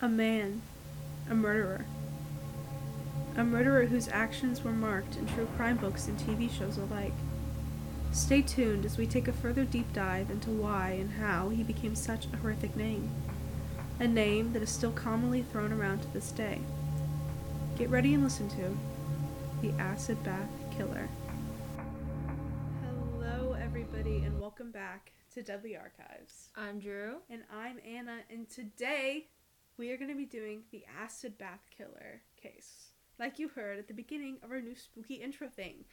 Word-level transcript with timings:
A 0.00 0.08
man. 0.08 0.62
A 1.28 1.34
murderer. 1.34 1.84
A 3.36 3.42
murderer 3.42 3.86
whose 3.86 4.06
actions 4.06 4.62
were 4.62 4.70
marked 4.70 5.16
in 5.16 5.26
true 5.26 5.48
crime 5.56 5.76
books 5.76 6.06
and 6.06 6.16
TV 6.16 6.48
shows 6.48 6.78
alike. 6.78 7.14
Stay 8.12 8.40
tuned 8.40 8.84
as 8.84 8.96
we 8.96 9.08
take 9.08 9.26
a 9.26 9.32
further 9.32 9.64
deep 9.64 9.92
dive 9.92 10.30
into 10.30 10.50
why 10.50 10.90
and 10.90 11.10
how 11.14 11.48
he 11.48 11.64
became 11.64 11.96
such 11.96 12.26
a 12.26 12.36
horrific 12.36 12.76
name. 12.76 13.10
A 13.98 14.06
name 14.06 14.52
that 14.52 14.62
is 14.62 14.70
still 14.70 14.92
commonly 14.92 15.42
thrown 15.42 15.72
around 15.72 16.02
to 16.02 16.12
this 16.12 16.30
day. 16.30 16.60
Get 17.76 17.90
ready 17.90 18.14
and 18.14 18.22
listen 18.22 18.48
to 18.50 18.78
The 19.62 19.72
Acid 19.82 20.22
Bath 20.22 20.48
Killer. 20.76 21.08
Hello, 22.84 23.54
everybody, 23.60 24.18
and 24.18 24.40
welcome 24.40 24.70
back 24.70 25.10
to 25.34 25.42
Deadly 25.42 25.76
Archives. 25.76 26.50
I'm 26.56 26.78
Drew. 26.78 27.16
And 27.28 27.42
I'm 27.52 27.80
Anna, 27.84 28.18
and 28.30 28.48
today 28.48 29.26
we 29.78 29.90
are 29.92 29.96
going 29.96 30.10
to 30.10 30.16
be 30.16 30.26
doing 30.26 30.62
the 30.70 30.84
acid 31.00 31.38
bath 31.38 31.66
killer 31.74 32.22
case. 32.40 32.90
Like 33.18 33.38
you 33.38 33.48
heard 33.48 33.78
at 33.78 33.88
the 33.88 33.94
beginning 33.94 34.38
of 34.42 34.50
our 34.50 34.60
new 34.60 34.74
spooky 34.74 35.14
intro 35.14 35.48
thing. 35.48 35.84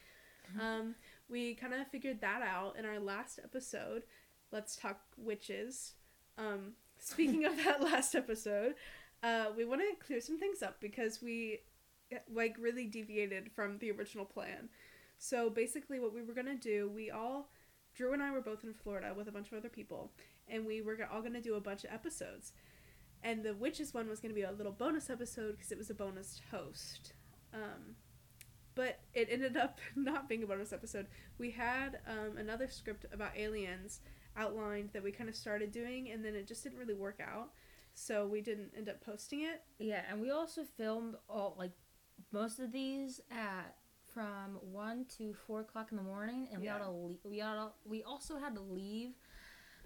Um, 0.59 0.95
we 1.29 1.55
kind 1.55 1.73
of 1.73 1.87
figured 1.87 2.21
that 2.21 2.41
out 2.41 2.75
in 2.77 2.85
our 2.85 2.99
last 2.99 3.39
episode. 3.43 4.03
Let's 4.51 4.75
talk 4.75 5.01
witches. 5.17 5.93
Um, 6.37 6.73
speaking 6.99 7.45
of 7.45 7.55
that 7.63 7.81
last 7.81 8.15
episode, 8.15 8.75
uh, 9.23 9.47
we 9.55 9.65
want 9.65 9.81
to 9.81 10.05
clear 10.05 10.21
some 10.21 10.39
things 10.39 10.61
up 10.61 10.79
because 10.79 11.21
we 11.21 11.59
like 12.31 12.55
really 12.59 12.85
deviated 12.85 13.51
from 13.55 13.77
the 13.79 13.91
original 13.91 14.25
plan. 14.25 14.69
So 15.17 15.49
basically, 15.49 15.99
what 15.99 16.13
we 16.13 16.21
were 16.21 16.33
gonna 16.33 16.55
do, 16.55 16.91
we 16.93 17.09
all, 17.09 17.49
Drew 17.95 18.13
and 18.13 18.21
I 18.21 18.31
were 18.31 18.41
both 18.41 18.63
in 18.63 18.73
Florida 18.73 19.13
with 19.15 19.27
a 19.27 19.31
bunch 19.31 19.51
of 19.51 19.57
other 19.57 19.69
people, 19.69 20.11
and 20.47 20.65
we 20.65 20.81
were 20.81 20.97
all 21.11 21.21
gonna 21.21 21.41
do 21.41 21.55
a 21.55 21.61
bunch 21.61 21.83
of 21.83 21.91
episodes 21.91 22.51
and 23.23 23.43
the 23.43 23.53
witches 23.53 23.93
one 23.93 24.07
was 24.07 24.19
going 24.19 24.29
to 24.29 24.35
be 24.35 24.43
a 24.43 24.51
little 24.51 24.71
bonus 24.71 25.09
episode 25.09 25.53
because 25.57 25.71
it 25.71 25.77
was 25.77 25.89
a 25.89 25.93
bonus 25.95 26.41
host. 26.51 27.13
Um, 27.53 27.95
but 28.75 28.99
it 29.13 29.27
ended 29.31 29.55
up 29.57 29.79
not 29.95 30.27
being 30.29 30.43
a 30.43 30.47
bonus 30.47 30.73
episode. 30.73 31.07
We 31.37 31.51
had 31.51 31.99
um, 32.07 32.37
another 32.37 32.67
script 32.67 33.05
about 33.11 33.31
aliens 33.37 34.01
outlined 34.37 34.89
that 34.93 35.01
we 35.03 35.11
kind 35.11 35.29
of 35.29 35.35
started 35.35 35.71
doing 35.71 36.09
and 36.11 36.23
then 36.23 36.35
it 36.35 36.45
just 36.47 36.63
didn't 36.63 36.77
really 36.79 36.93
work 36.93 37.19
out. 37.25 37.51
So 37.93 38.27
we 38.27 38.41
didn't 38.41 38.71
end 38.77 38.89
up 38.89 38.99
posting 39.03 39.41
it. 39.43 39.61
Yeah, 39.79 40.01
and 40.09 40.19
we 40.21 40.29
also 40.29 40.63
filmed 40.77 41.15
all 41.29 41.55
like 41.57 41.71
most 42.33 42.59
of 42.59 42.71
these 42.73 43.21
at 43.31 43.75
from 44.13 44.57
one 44.61 45.05
to 45.17 45.33
four 45.47 45.61
o'clock 45.61 45.87
in 45.91 45.97
the 45.97 46.03
morning, 46.03 46.47
and 46.53 46.61
Yeah. 46.63 46.73
we 46.75 46.79
had 46.79 46.85
to 46.85 46.89
le- 46.91 47.15
we 47.29 47.37
had 47.39 47.53
to, 47.53 47.67
we 47.85 48.03
also 48.03 48.37
had 48.37 48.55
to 48.55 48.61
leave 48.61 49.11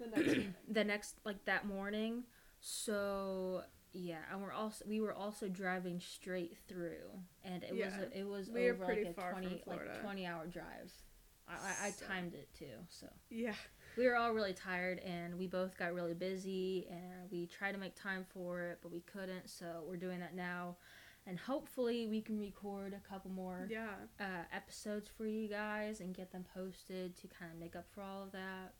the 0.00 0.06
next 0.08 0.46
the 0.68 0.84
next 0.84 1.14
like 1.24 1.44
that 1.44 1.66
morning. 1.66 2.24
So 2.60 3.62
yeah, 3.92 4.18
and 4.30 4.40
we're 4.40 4.52
also 4.52 4.84
we 4.86 5.00
were 5.00 5.14
also 5.14 5.48
driving 5.48 6.00
straight 6.00 6.56
through, 6.68 7.10
and 7.44 7.64
it 7.64 7.72
was 7.74 7.94
a, 7.94 8.18
it 8.18 8.26
was 8.26 8.48
we 8.50 8.70
over 8.70 8.84
like 8.84 8.98
a 8.98 9.12
twenty 9.12 9.62
like 9.66 10.00
twenty 10.00 10.26
hour 10.26 10.46
drive. 10.46 10.92
I, 11.48 11.52
I, 11.52 11.86
I 11.88 11.90
So- 11.90 12.06
timed 12.06 12.34
it 12.34 12.48
too, 12.56 12.76
so. 12.88 13.06
yeah. 13.28 13.54
We 13.96 14.06
were 14.06 14.14
all 14.14 14.32
really 14.32 14.52
tired 14.52 15.00
and 15.00 15.36
we 15.36 15.48
both 15.48 15.76
got 15.76 15.92
really 15.92 16.14
busy 16.14 16.86
and 16.88 17.28
we 17.28 17.46
tried 17.46 17.72
to 17.72 17.78
make 17.78 17.96
time 18.00 18.24
for 18.32 18.62
it 18.62 18.78
but 18.82 18.92
we 18.92 19.00
couldn't 19.00 19.50
so 19.50 19.82
we're 19.86 19.96
doing 19.96 20.20
that 20.20 20.36
now. 20.36 20.76
And 21.26 21.36
hopefully 21.38 22.06
we 22.06 22.20
can 22.20 22.38
record 22.38 22.94
a 22.94 23.08
couple 23.08 23.32
more 23.32 23.66
yeah. 23.68 23.88
uh, 24.20 24.44
episodes 24.54 25.10
for 25.18 25.26
you 25.26 25.48
guys 25.48 26.00
and 26.00 26.14
get 26.14 26.30
them 26.30 26.44
posted 26.54 27.16
to 27.16 27.26
kind 27.26 27.52
of 27.52 27.58
make 27.58 27.74
up 27.74 27.86
for 27.92 28.02
all 28.02 28.22
of 28.22 28.30
that 28.32 28.74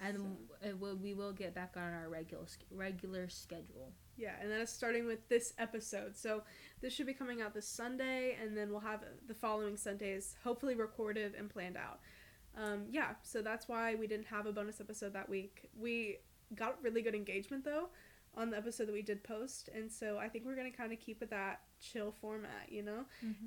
and 0.00 0.36
So- 0.62 0.76
will, 0.76 0.96
we 0.96 1.14
will 1.14 1.32
get 1.32 1.54
back 1.54 1.74
on 1.76 1.92
our 1.92 2.08
regular 2.08 2.44
regular 2.70 3.28
schedule 3.28 3.92
Yeah, 4.16 4.34
and 4.40 4.50
that 4.50 4.60
is 4.60 4.70
starting 4.70 5.06
with 5.06 5.28
this 5.28 5.54
episode. 5.58 6.16
So 6.16 6.42
this 6.80 6.92
should 6.92 7.06
be 7.06 7.14
coming 7.14 7.40
out 7.42 7.54
this 7.54 7.66
Sunday, 7.68 8.36
and 8.40 8.56
then 8.56 8.70
we'll 8.70 8.80
have 8.80 9.04
the 9.26 9.34
following 9.34 9.76
Sundays 9.76 10.36
hopefully 10.44 10.74
recorded 10.74 11.34
and 11.36 11.48
planned 11.50 11.76
out. 11.76 12.00
Um, 12.56 12.86
yeah, 12.90 13.14
so 13.22 13.42
that's 13.42 13.68
why 13.68 13.94
we 13.94 14.06
didn't 14.08 14.26
have 14.26 14.46
a 14.46 14.52
bonus 14.52 14.80
episode 14.80 15.12
that 15.12 15.28
week. 15.28 15.68
We 15.78 16.18
got 16.54 16.82
really 16.82 17.02
good 17.02 17.14
engagement 17.14 17.64
though 17.64 17.88
on 18.36 18.50
the 18.50 18.56
episode 18.56 18.86
that 18.86 18.92
we 18.92 19.02
did 19.02 19.22
post, 19.24 19.68
and 19.74 19.90
so 19.90 20.18
I 20.18 20.28
think 20.28 20.44
we're 20.44 20.56
gonna 20.56 20.70
kind 20.70 20.92
of 20.92 20.98
keep 21.00 21.22
it 21.22 21.30
that 21.30 21.60
chill 21.80 22.12
format, 22.20 22.70
you 22.70 22.82
know. 22.82 23.04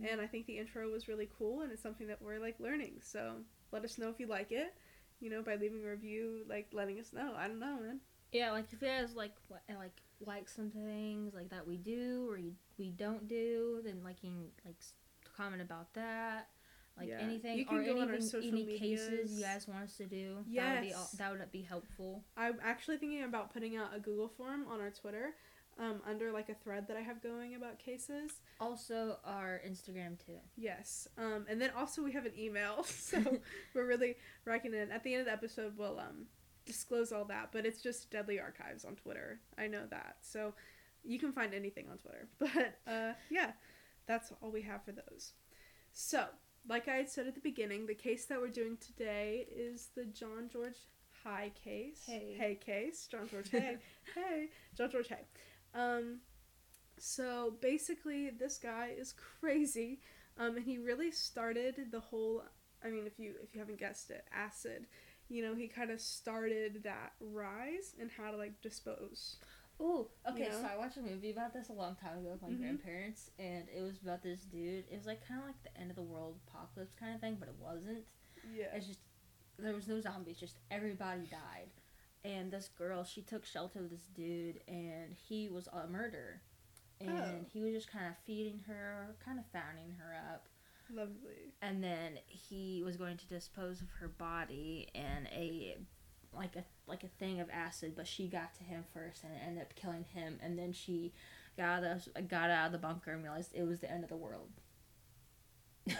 And 0.10 0.22
I 0.22 0.28
think 0.28 0.46
the 0.46 0.58
intro 0.58 0.90
was 0.90 1.08
really 1.08 1.30
cool, 1.38 1.62
and 1.62 1.72
it's 1.72 1.82
something 1.84 2.08
that 2.08 2.22
we're 2.22 2.40
like 2.40 2.60
learning. 2.60 3.00
So 3.02 3.36
let 3.72 3.84
us 3.84 3.98
know 3.98 4.10
if 4.10 4.20
you 4.20 4.28
like 4.28 4.52
it, 4.52 4.74
you 5.22 5.30
know, 5.30 5.42
by 5.42 5.56
leaving 5.56 5.84
a 5.86 5.90
review, 5.90 6.44
like 6.50 6.68
letting 6.74 7.00
us 7.00 7.14
know. 7.14 7.34
I 7.38 7.48
don't 7.48 7.60
know, 7.60 7.78
man. 7.80 8.00
yeah 8.34 8.52
like 8.52 8.66
if 8.72 8.82
you 8.82 8.88
guys 8.88 9.14
like 9.16 9.34
li- 9.50 9.76
like 9.78 10.02
like 10.26 10.48
some 10.50 10.70
things 10.70 11.34
like 11.34 11.50
that 11.50 11.66
we 11.68 11.78
do 11.78 12.28
or 12.30 12.38
you, 12.38 12.54
we 12.78 12.90
don't 12.92 13.28
do 13.28 13.82
then 13.84 13.98
like 14.04 14.18
you 14.24 14.30
can 14.30 14.46
like 14.66 14.76
comment 15.38 15.62
about 15.62 15.94
that 15.94 16.48
like 16.98 17.08
Yeah. 17.10 17.20
anything 17.22 17.58
You 17.58 17.66
can 17.66 17.78
or 17.78 17.84
go 17.84 17.98
anything 18.02 18.44
any 18.54 18.78
cases 18.78 19.32
you 19.34 19.44
guys 19.44 19.68
want 19.68 19.84
us 19.84 19.96
to 19.98 20.06
do 20.06 20.36
that 20.56 20.74
would 20.76 20.82
be 20.82 20.88
Yes. 20.90 21.12
that 21.14 21.32
would 21.32 21.52
be 21.52 21.62
helpful 21.62 22.24
I'm 22.38 22.58
actually 22.64 22.98
thinking 22.98 23.24
about 23.24 23.52
putting 23.54 23.76
out 23.78 23.90
a 23.96 24.00
Google 24.00 24.28
form 24.30 24.66
on 24.72 24.80
our 24.80 24.92
Twitter, 24.92 25.32
um, 25.82 26.02
under 26.08 26.32
like 26.32 26.48
a 26.50 26.54
thread 26.54 26.88
that 26.88 26.96
I 26.96 27.02
have 27.02 27.22
going 27.22 27.56
about 27.56 27.80
cases. 27.80 28.32
also 28.60 29.18
our 29.26 29.60
instagram 29.68 30.24
too 30.24 30.38
Yes, 30.56 31.08
um, 31.18 31.46
and 31.50 31.60
then 31.62 31.72
also 31.78 32.02
we 32.04 32.12
have 32.14 32.26
an 32.26 32.38
email, 32.38 32.84
so 32.86 33.18
we're 33.74 33.88
really 33.88 34.16
racking 34.46 34.74
it. 34.74 34.90
At 34.92 35.04
the 35.04 35.14
end 35.14 35.22
of 35.22 35.26
the 35.26 35.34
episode, 35.34 35.74
we'll 35.78 36.00
um, 36.00 36.28
disclose 36.66 37.12
all 37.12 37.26
that, 37.26 37.50
but 37.52 37.66
it's 37.66 37.82
just 37.82 38.12
Deadly 38.12 38.40
Archives 38.40 38.86
on 38.86 38.96
Twitter. 38.96 39.40
I 39.58 39.68
know 39.68 39.86
that, 39.90 40.18
so 40.22 40.54
you 41.04 41.18
can 41.20 41.32
find 41.32 41.54
anything 41.54 41.88
on 41.90 41.98
Twitter. 41.98 42.28
But 42.40 42.92
uh, 42.92 43.14
yeah, 43.30 43.52
that's 44.06 44.32
all 44.42 44.52
we 44.52 44.62
have 44.62 44.84
for 44.86 44.92
those. 44.92 45.34
So, 45.94 46.26
like 46.70 46.88
I 46.88 46.96
had 46.98 47.10
said 47.10 47.28
at 47.28 47.34
the 47.36 47.42
beginning, 47.42 47.86
the 47.88 47.96
case 47.96 48.26
that 48.28 48.40
we're 48.40 48.50
doing 48.50 48.78
today 48.78 49.48
is 49.54 49.90
the 49.96 50.06
John 50.06 50.48
George 50.52 50.78
High 51.24 51.52
case. 51.64 52.02
Hey. 52.06 52.36
Haigh 52.40 52.56
case. 52.56 53.08
John 53.12 53.28
George 53.30 53.50
Haigh. 53.50 53.78
hey. 54.16 54.50
John 54.76 54.90
George 54.90 55.08
Haigh. 55.08 55.26
Um, 55.74 56.20
so 56.98 57.54
basically, 57.62 58.30
this 58.30 58.58
guy 58.58 58.94
is 58.98 59.14
crazy, 59.40 60.00
um, 60.38 60.56
and 60.58 60.66
he 60.66 60.78
really 60.78 61.12
started 61.12 61.76
the 61.92 62.00
whole. 62.00 62.44
I 62.84 62.90
mean, 62.90 63.06
if 63.06 63.20
you 63.20 63.34
if 63.44 63.54
you 63.54 63.60
haven't 63.60 63.80
guessed 63.80 64.10
it, 64.12 64.26
acid. 64.34 64.88
You 65.30 65.42
know, 65.44 65.56
he 65.56 65.68
kind 65.70 65.92
of 65.92 66.02
started 66.02 66.82
that 66.84 67.14
rise 67.22 67.96
and 68.02 68.12
how 68.12 68.32
to 68.32 68.38
like 68.38 68.62
dispose. 68.62 69.38
Oh, 69.80 70.10
okay, 70.30 70.44
You 70.44 70.50
know? 70.50 70.62
so 70.62 70.68
I 70.68 70.78
watched 70.78 70.98
a 70.98 71.02
movie 71.02 71.32
about 71.32 71.54
this 71.54 71.70
a 71.70 71.74
long 71.74 71.96
time 71.96 72.18
ago 72.20 72.32
with 72.34 72.42
my 72.42 72.50
Mhm. 72.50 72.60
grandparents, 72.60 73.32
and 73.40 73.68
it 73.74 73.82
was 73.82 73.98
about 74.02 74.22
this 74.22 74.42
dude. 74.42 74.84
It 74.92 74.96
was 74.98 75.06
like 75.06 75.26
kind 75.26 75.40
of 75.40 75.48
like 75.48 75.64
the 75.64 75.76
end 75.80 75.90
of 75.90 75.96
the 75.96 76.02
world 76.04 76.38
apocalypse 76.48 76.94
kind 76.96 77.16
of 77.16 77.22
thing, 77.22 77.38
but 77.40 77.48
it 77.48 77.56
wasn't. 77.56 78.06
Yeah. 78.54 78.76
It's 78.76 78.88
just 78.88 79.00
there 79.58 79.74
was 79.74 79.88
no 79.88 80.02
zombies, 80.02 80.38
just 80.38 80.58
everybody 80.70 81.22
died. 81.28 81.70
And 82.24 82.52
this 82.52 82.70
girl, 82.78 83.04
she 83.04 83.22
took 83.22 83.46
shelter 83.46 83.82
with 83.82 83.92
this 83.92 84.08
dude, 84.16 84.62
and 84.68 85.16
he 85.28 85.50
was 85.50 85.68
a 85.68 85.88
murderer. 85.88 86.42
Oh. 87.02 87.06
And 87.08 87.46
Oh. 87.46 87.46
he 87.52 87.62
was 87.62 87.74
just 87.74 87.92
kind 87.92 88.08
of 88.08 88.14
feeding 88.26 88.60
her, 88.68 89.16
kind 89.26 89.40
of 89.40 89.46
fattening 89.52 89.96
her 90.00 90.14
up. 90.32 90.48
Lovely. 90.94 91.54
And 91.62 91.84
then 91.84 92.20
he 92.28 92.84
was 92.84 92.98
going 92.98 93.18
to 93.18 93.26
dispose 93.28 93.82
of 93.82 93.90
her 94.00 94.08
body 94.08 94.90
in 94.94 95.28
a 95.32 95.78
like 96.34 96.56
a 96.56 96.64
like 96.88 97.04
a 97.04 97.08
thing 97.08 97.40
of 97.42 97.50
acid, 97.50 97.94
but 97.96 98.08
she 98.08 98.28
got 98.28 98.54
to 98.56 98.64
him 98.64 98.84
first 98.94 99.24
and 99.24 99.34
ended 99.46 99.64
up 99.64 99.76
killing 99.76 100.04
him. 100.14 100.38
And 100.42 100.58
then 100.60 100.74
she 100.74 101.14
got 101.58 101.84
out 101.84 102.08
of, 102.16 102.28
got 102.30 102.50
out 102.50 102.68
of 102.68 102.72
the 102.72 102.78
bunker 102.78 103.12
and 103.12 103.24
realized 103.24 103.52
it 103.54 103.64
was 103.64 103.80
the 103.80 103.92
end 103.92 104.04
of 104.04 104.10
the 104.10 104.16
world. 104.18 104.50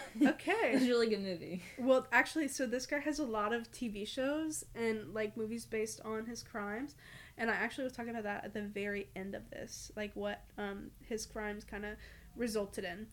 Okay. 0.26 0.74
a 0.74 0.78
really 0.80 1.08
good 1.08 1.22
movie. 1.22 1.62
well, 1.78 2.06
actually, 2.12 2.48
so 2.48 2.66
this 2.66 2.86
guy 2.86 2.98
has 3.00 3.18
a 3.18 3.24
lot 3.24 3.52
of 3.52 3.70
TV 3.72 4.06
shows 4.06 4.64
and 4.74 5.12
like 5.14 5.36
movies 5.36 5.64
based 5.64 6.00
on 6.04 6.26
his 6.26 6.42
crimes, 6.42 6.94
and 7.38 7.50
I 7.50 7.54
actually 7.54 7.84
was 7.84 7.92
talking 7.92 8.10
about 8.10 8.24
that 8.24 8.44
at 8.44 8.54
the 8.54 8.62
very 8.62 9.08
end 9.16 9.34
of 9.34 9.48
this, 9.50 9.90
like 9.96 10.12
what 10.14 10.42
um 10.58 10.90
his 11.08 11.26
crimes 11.26 11.64
kind 11.64 11.84
of 11.84 11.96
resulted 12.36 12.84
in. 12.84 13.06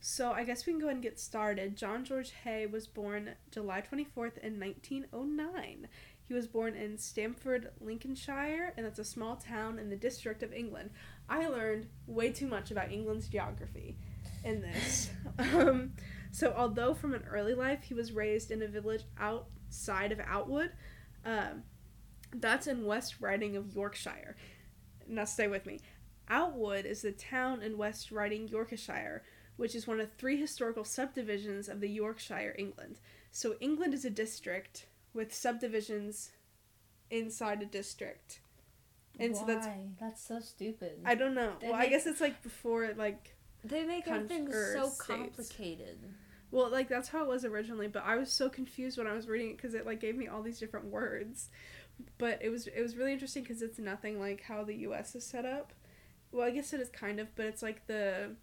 So 0.00 0.32
I 0.32 0.44
guess 0.44 0.66
we 0.66 0.72
can 0.74 0.80
go 0.80 0.86
ahead 0.86 0.96
and 0.96 1.02
get 1.02 1.18
started. 1.18 1.76
John 1.76 2.04
George 2.04 2.32
Haigh 2.44 2.66
was 2.66 2.86
born 2.86 3.30
July 3.50 3.80
24th 3.80 4.36
in 4.38 4.60
1909. 4.60 5.88
He 6.26 6.34
was 6.34 6.46
born 6.46 6.74
in 6.74 6.98
Stamford, 6.98 7.70
Lincolnshire, 7.80 8.74
and 8.76 8.84
that's 8.84 8.98
a 8.98 9.04
small 9.04 9.36
town 9.36 9.78
in 9.78 9.88
the 9.90 9.96
district 9.96 10.42
of 10.42 10.52
England. 10.52 10.90
I 11.28 11.48
learned 11.48 11.86
way 12.06 12.30
too 12.32 12.46
much 12.46 12.70
about 12.70 12.92
England's 12.92 13.28
geography 13.28 13.96
in 14.44 14.60
this. 14.60 15.10
um, 15.38 15.92
so, 16.30 16.52
although 16.56 16.94
from 16.94 17.14
an 17.14 17.24
early 17.30 17.54
life 17.54 17.84
he 17.84 17.94
was 17.94 18.12
raised 18.12 18.50
in 18.50 18.62
a 18.62 18.68
village 18.68 19.04
outside 19.18 20.12
of 20.12 20.20
Outwood, 20.20 20.72
um, 21.24 21.62
that's 22.32 22.66
in 22.66 22.84
West 22.84 23.16
Riding 23.20 23.56
of 23.56 23.74
Yorkshire. 23.74 24.36
Now, 25.06 25.24
stay 25.24 25.48
with 25.48 25.66
me. 25.66 25.80
Outwood 26.28 26.86
is 26.86 27.02
the 27.02 27.12
town 27.12 27.62
in 27.62 27.76
West 27.76 28.10
Riding, 28.10 28.48
Yorkshire, 28.48 29.22
which 29.56 29.74
is 29.74 29.86
one 29.86 30.00
of 30.00 30.10
three 30.12 30.38
historical 30.38 30.84
subdivisions 30.84 31.68
of 31.68 31.80
the 31.80 31.88
Yorkshire, 31.88 32.54
England. 32.58 32.98
So, 33.30 33.54
England 33.60 33.94
is 33.94 34.04
a 34.04 34.10
district 34.10 34.86
with 35.12 35.34
subdivisions 35.34 36.30
inside 37.10 37.62
a 37.62 37.66
district. 37.66 38.40
And 39.18 39.36
so 39.36 39.44
that's 39.46 39.66
Why? 39.66 39.86
that's 40.00 40.26
so 40.26 40.40
stupid. 40.40 41.00
I 41.04 41.14
don't 41.14 41.34
know. 41.34 41.52
Well, 41.62 41.74
I 41.74 41.86
guess 41.86 42.06
it's 42.06 42.20
like 42.20 42.42
before 42.42 42.92
like 42.96 43.36
they 43.64 43.84
make 43.84 44.06
everything 44.06 44.52
so 44.52 44.88
states. 44.88 45.00
complicated. 45.00 45.98
well 46.50 46.70
like 46.70 46.88
that's 46.88 47.08
how 47.08 47.22
it 47.22 47.28
was 47.28 47.44
originally, 47.44 47.88
but 47.88 48.04
I 48.04 48.16
was 48.16 48.30
so 48.32 48.48
confused 48.48 48.98
when 48.98 49.06
I 49.06 49.12
was 49.14 49.26
reading 49.28 49.50
it 49.50 49.58
cuz 49.58 49.74
it 49.74 49.86
like 49.86 50.00
gave 50.00 50.16
me 50.16 50.28
all 50.28 50.42
these 50.42 50.58
different 50.58 50.86
words. 50.86 51.48
But 52.18 52.42
it 52.42 52.50
was 52.50 52.66
it 52.66 52.80
was 52.82 52.96
really 52.96 53.12
interesting 53.12 53.44
cuz 53.44 53.62
it's 53.62 53.78
nothing 53.78 54.18
like 54.20 54.42
how 54.42 54.64
the 54.64 54.74
US 54.88 55.14
is 55.14 55.24
set 55.24 55.44
up. 55.44 55.72
Well, 56.32 56.46
I 56.46 56.50
guess 56.50 56.72
it 56.72 56.80
is 56.80 56.88
kind 56.90 57.20
of, 57.20 57.34
but 57.36 57.46
it's 57.46 57.62
like 57.62 57.86
the 57.86 58.36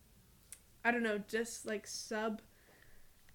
I 0.84 0.92
don't 0.92 1.04
know, 1.04 1.20
just 1.20 1.66
like 1.66 1.86
sub 1.86 2.42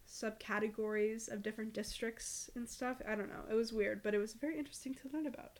subcategories 0.08 1.30
of 1.30 1.42
different 1.42 1.72
districts 1.72 2.50
and 2.54 2.68
stuff. 2.68 3.00
I 3.06 3.14
don't 3.14 3.28
know. 3.28 3.44
It 3.50 3.54
was 3.54 3.72
weird, 3.72 4.02
but 4.02 4.14
it 4.14 4.18
was 4.18 4.32
very 4.34 4.58
interesting 4.58 4.94
to 4.94 5.08
learn 5.12 5.26
about. 5.26 5.58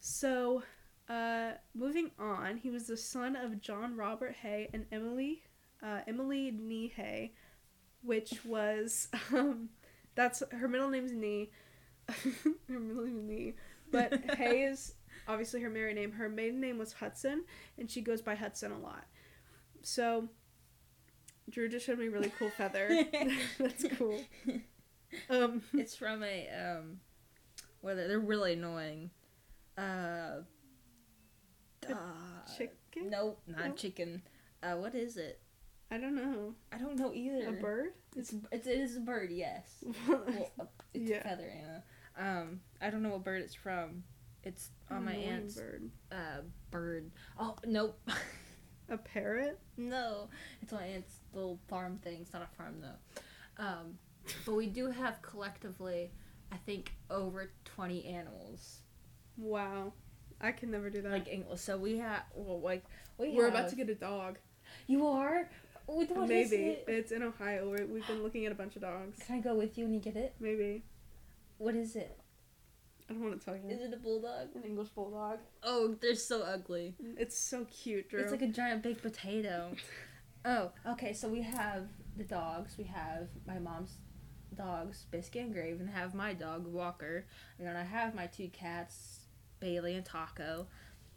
So, 0.00 0.62
uh, 1.08 1.52
moving 1.74 2.10
on, 2.18 2.58
he 2.58 2.70
was 2.70 2.86
the 2.86 2.96
son 2.96 3.34
of 3.36 3.60
John 3.60 3.96
Robert 3.96 4.34
Haigh 4.42 4.68
and 4.72 4.86
Emily, 4.92 5.42
uh, 5.82 6.00
Emily 6.06 6.50
Nee 6.50 6.88
Haigh, 6.88 7.32
which 8.02 8.44
was, 8.44 9.08
um, 9.32 9.70
that's 10.14 10.42
her 10.52 10.68
middle 10.68 10.88
name's 10.88 11.12
Nee. 11.12 11.50
her 12.08 12.80
middle 12.80 13.04
name 13.04 13.18
is 13.18 13.22
Nee, 13.24 13.54
but 13.90 14.12
Haigh 14.36 14.64
is 14.64 14.94
obviously 15.26 15.60
her 15.60 15.70
married 15.70 15.96
name. 15.96 16.12
Her 16.12 16.28
maiden 16.28 16.60
name 16.60 16.78
was 16.78 16.92
Hudson, 16.92 17.44
and 17.78 17.90
she 17.90 18.00
goes 18.00 18.22
by 18.22 18.34
Hudson 18.34 18.72
a 18.72 18.78
lot. 18.78 19.04
So, 19.82 20.28
Drew 21.50 21.68
just 21.68 21.86
showed 21.86 21.98
me 21.98 22.06
a 22.06 22.10
really 22.10 22.32
cool 22.38 22.50
feather. 22.50 23.04
That's 23.58 23.86
cool. 23.96 24.20
Um, 25.30 25.62
it's 25.72 25.94
from 25.94 26.22
a 26.22 26.48
um, 26.50 27.00
where 27.80 27.94
they're, 27.94 28.08
they're 28.08 28.18
really 28.18 28.54
annoying. 28.54 29.10
Uh, 29.76 30.42
uh, 31.88 31.94
chicken? 32.56 33.10
Nope, 33.10 33.40
not 33.46 33.66
Nope. 33.68 33.76
chicken. 33.76 34.22
Uh, 34.62 34.74
what 34.74 34.94
is 34.94 35.16
it? 35.16 35.40
I 35.90 35.96
don't 35.98 36.14
know. 36.16 36.54
I 36.72 36.78
don't 36.78 36.96
know 36.96 37.12
either. 37.14 37.48
A 37.48 37.52
bird? 37.52 37.92
It's 38.16 38.34
it's 38.52 38.66
it 38.66 38.78
is 38.78 38.96
a 38.96 39.00
bird. 39.00 39.30
Yes. 39.30 39.82
Well, 40.08 40.22
it's 40.94 41.10
Yeah. 41.10 41.18
a 41.18 41.22
feather, 41.22 41.50
Anna. 41.50 41.82
Um, 42.40 42.60
I 42.80 42.90
don't 42.90 43.02
know 43.02 43.10
what 43.10 43.24
bird 43.24 43.42
it's 43.42 43.54
from. 43.54 44.02
It's 44.44 44.70
on 44.90 45.04
my 45.04 45.14
aunt's 45.14 45.54
bird. 45.54 45.90
uh 46.12 46.40
bird. 46.70 47.10
Oh 47.38 47.56
nope. 47.66 47.98
A 48.90 48.96
parrot? 48.98 49.58
no, 49.76 50.28
it's 50.62 50.72
my 50.72 50.82
aunt's 50.84 51.20
little 51.34 51.58
farm 51.68 51.98
thing. 52.02 52.18
It's 52.22 52.32
not 52.32 52.42
a 52.42 52.56
farm 52.56 52.76
though. 52.80 53.62
Um, 53.64 53.98
but 54.46 54.54
we 54.54 54.66
do 54.66 54.90
have 54.90 55.20
collectively, 55.22 56.10
I 56.52 56.56
think, 56.56 56.92
over 57.10 57.50
twenty 57.64 58.04
animals. 58.06 58.80
Wow. 59.36 59.92
I 60.40 60.52
can 60.52 60.70
never 60.70 60.88
do 60.90 61.02
that. 61.02 61.10
Like 61.10 61.28
English. 61.28 61.60
So 61.60 61.76
we 61.76 61.98
have 61.98 62.22
well, 62.34 62.60
like 62.60 62.84
we 63.18 63.30
We're 63.30 63.44
have- 63.50 63.54
about 63.54 63.70
to 63.70 63.76
get 63.76 63.88
a 63.88 63.94
dog. 63.94 64.38
You 64.86 65.06
are. 65.06 65.48
What, 65.88 66.10
what 66.14 66.30
is 66.30 66.50
Maybe. 66.50 66.64
it? 66.64 66.84
It's 66.86 67.12
in 67.12 67.22
Ohio. 67.22 67.70
We're, 67.70 67.86
we've 67.86 68.06
been 68.06 68.22
looking 68.22 68.44
at 68.44 68.52
a 68.52 68.54
bunch 68.54 68.76
of 68.76 68.82
dogs. 68.82 69.20
Can 69.26 69.36
I 69.36 69.40
go 69.40 69.54
with 69.54 69.78
you 69.78 69.84
when 69.84 69.94
you 69.94 70.00
get 70.00 70.16
it? 70.16 70.34
Maybe. 70.38 70.84
What 71.56 71.74
is 71.74 71.96
it? 71.96 72.18
I 73.08 73.14
don't 73.14 73.22
want 73.22 73.40
to 73.40 73.44
tell 73.44 73.56
you. 73.56 73.70
Is 73.70 73.80
it 73.80 73.94
a 73.94 73.96
bulldog? 73.96 74.48
an 74.54 74.64
English 74.64 74.90
bulldog. 74.90 75.38
Oh, 75.62 75.96
they're 76.02 76.14
so 76.14 76.42
ugly. 76.42 76.94
Mm, 77.02 77.14
it's 77.18 77.38
so 77.38 77.64
cute, 77.64 78.10
Drew. 78.10 78.20
It's 78.20 78.30
like 78.30 78.42
a 78.42 78.48
giant 78.48 78.82
baked 78.82 79.00
potato. 79.00 79.70
oh, 80.44 80.72
okay. 80.86 81.14
So 81.14 81.26
we 81.26 81.40
have 81.40 81.88
the 82.18 82.24
dogs. 82.24 82.76
We 82.76 82.84
have 82.84 83.28
my 83.46 83.58
mom's 83.58 83.96
dogs, 84.54 85.06
Biscuit 85.10 85.44
and 85.44 85.54
Grave, 85.54 85.80
and 85.80 85.88
have 85.88 86.14
my 86.14 86.34
dog 86.34 86.66
Walker. 86.66 87.26
And 87.58 87.66
then 87.66 87.76
I 87.76 87.84
have 87.84 88.14
my 88.14 88.26
two 88.26 88.48
cats, 88.48 89.20
Bailey 89.58 89.94
and 89.94 90.04
Taco. 90.04 90.66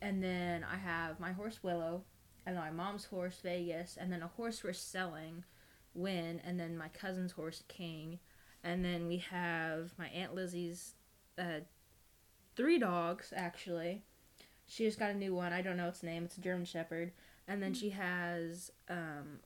And 0.01 0.23
then 0.23 0.63
I 0.63 0.77
have 0.77 1.19
my 1.19 1.33
horse 1.33 1.59
Willow, 1.61 2.05
and 2.45 2.55
my 2.55 2.71
mom's 2.71 3.05
horse 3.05 3.39
Vegas, 3.43 3.97
and 3.99 4.11
then 4.11 4.21
a 4.21 4.27
horse 4.27 4.63
we're 4.63 4.73
selling, 4.73 5.43
Win, 5.93 6.41
and 6.45 6.59
then 6.59 6.77
my 6.77 6.87
cousin's 6.87 7.33
horse 7.33 7.63
King. 7.67 8.19
And 8.63 8.85
then 8.85 9.07
we 9.07 9.17
have 9.17 9.93
my 9.97 10.07
aunt 10.07 10.35
Lizzie's 10.35 10.93
uh, 11.37 11.61
three 12.55 12.79
dogs 12.79 13.33
actually. 13.35 14.03
She 14.67 14.85
just 14.85 14.99
got 14.99 15.11
a 15.11 15.15
new 15.15 15.35
one. 15.35 15.51
I 15.51 15.61
don't 15.61 15.77
know 15.77 15.89
its 15.89 16.03
name. 16.03 16.23
It's 16.23 16.37
a 16.37 16.41
German 16.41 16.65
Shepherd. 16.65 17.11
And 17.47 17.61
then 17.61 17.73
she 17.73 17.89
has 17.89 18.71
um, 18.87 19.39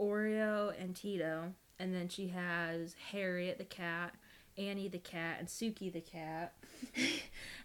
Oreo 0.00 0.72
and 0.80 0.96
Tito. 0.96 1.52
And 1.78 1.94
then 1.94 2.08
she 2.08 2.28
has 2.28 2.94
Harriet 3.12 3.58
the 3.58 3.64
cat, 3.64 4.14
Annie 4.56 4.88
the 4.88 4.98
cat, 4.98 5.36
and 5.38 5.48
Suki 5.48 5.92
the 5.92 6.00
cat. 6.00 6.54
and 6.96 7.04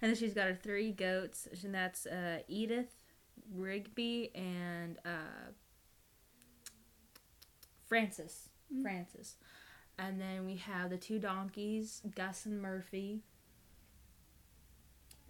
then 0.02 0.16
she's 0.16 0.34
got 0.34 0.48
her 0.48 0.60
three 0.62 0.92
goats, 0.92 1.48
and 1.64 1.74
that's 1.74 2.06
uh, 2.06 2.40
Edith, 2.50 3.01
Rigby, 3.56 4.32
and 4.36 4.98
uh, 5.06 5.52
Francis. 7.88 8.50
Mm. 8.74 8.82
Francis. 8.84 9.36
And 10.00 10.20
then 10.20 10.46
we 10.46 10.56
have 10.56 10.90
the 10.90 10.98
two 10.98 11.20
donkeys, 11.20 12.02
Gus 12.16 12.46
and 12.46 12.62
Murphy. 12.62 13.22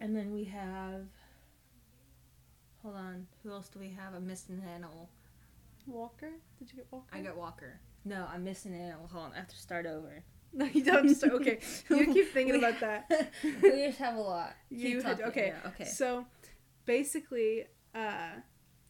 And 0.00 0.16
then 0.16 0.32
we 0.32 0.44
have. 0.44 1.06
Hold 2.82 2.96
on. 2.96 3.26
Who 3.42 3.52
else 3.52 3.68
do 3.68 3.78
we 3.78 3.90
have? 3.90 4.14
I'm 4.14 4.26
missing 4.26 4.60
an 4.62 4.68
animal. 4.68 5.08
Walker? 5.86 6.30
Did 6.58 6.70
you 6.70 6.76
get 6.76 6.86
Walker? 6.90 7.06
I 7.12 7.20
got 7.20 7.36
Walker. 7.36 7.80
No, 8.04 8.26
I'm 8.32 8.44
missing 8.44 8.74
an 8.74 8.80
animal. 8.80 9.08
Hold 9.12 9.26
on. 9.26 9.32
I 9.32 9.36
have 9.36 9.48
to 9.48 9.56
start 9.58 9.86
over. 9.86 10.24
No, 10.54 10.66
you 10.66 10.84
don't. 10.84 11.08
Just, 11.08 11.24
okay. 11.24 11.60
You 11.88 12.06
keep 12.12 12.30
thinking 12.30 12.56
about 12.56 12.78
that. 12.80 13.10
we 13.42 13.86
just 13.86 13.96
have 13.96 14.16
a 14.16 14.20
lot. 14.20 14.52
Keep 14.68 14.80
You 14.80 15.00
had, 15.00 15.22
okay. 15.22 15.54
Yeah, 15.54 15.70
okay. 15.70 15.84
So, 15.86 16.26
basically, 16.84 17.64
uh, 17.94 18.40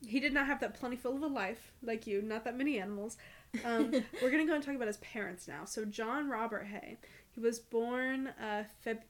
he 0.06 0.20
did 0.20 0.32
not 0.32 0.46
have 0.46 0.60
that 0.60 0.74
plentiful 0.74 1.16
of 1.16 1.22
a 1.22 1.26
life 1.26 1.72
like 1.82 2.06
you. 2.06 2.22
Not 2.22 2.44
that 2.44 2.56
many 2.56 2.78
animals. 2.78 3.16
Um, 3.64 3.92
we're 4.22 4.30
gonna 4.30 4.46
go 4.46 4.54
and 4.54 4.62
talk 4.62 4.74
about 4.74 4.88
his 4.88 4.96
parents 4.98 5.46
now. 5.46 5.64
So 5.64 5.84
John 5.84 6.28
Robert 6.28 6.66
Haigh, 6.66 6.98
he 7.30 7.40
was 7.40 7.58
born 7.58 8.28
uh, 8.40 8.64
Feb, 8.84 9.00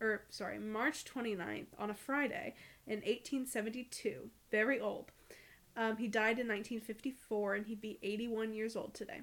or 0.00 0.24
sorry, 0.28 0.58
March 0.58 1.04
29th 1.04 1.68
on 1.78 1.90
a 1.90 1.94
Friday 1.94 2.54
in 2.86 2.96
1872. 2.96 4.30
Very 4.50 4.80
old. 4.80 5.10
Um, 5.76 5.96
he 5.96 6.06
died 6.06 6.38
in 6.38 6.46
1954, 6.46 7.54
and 7.54 7.66
he'd 7.66 7.80
be 7.80 7.98
81 8.02 8.52
years 8.52 8.76
old 8.76 8.94
today. 8.94 9.22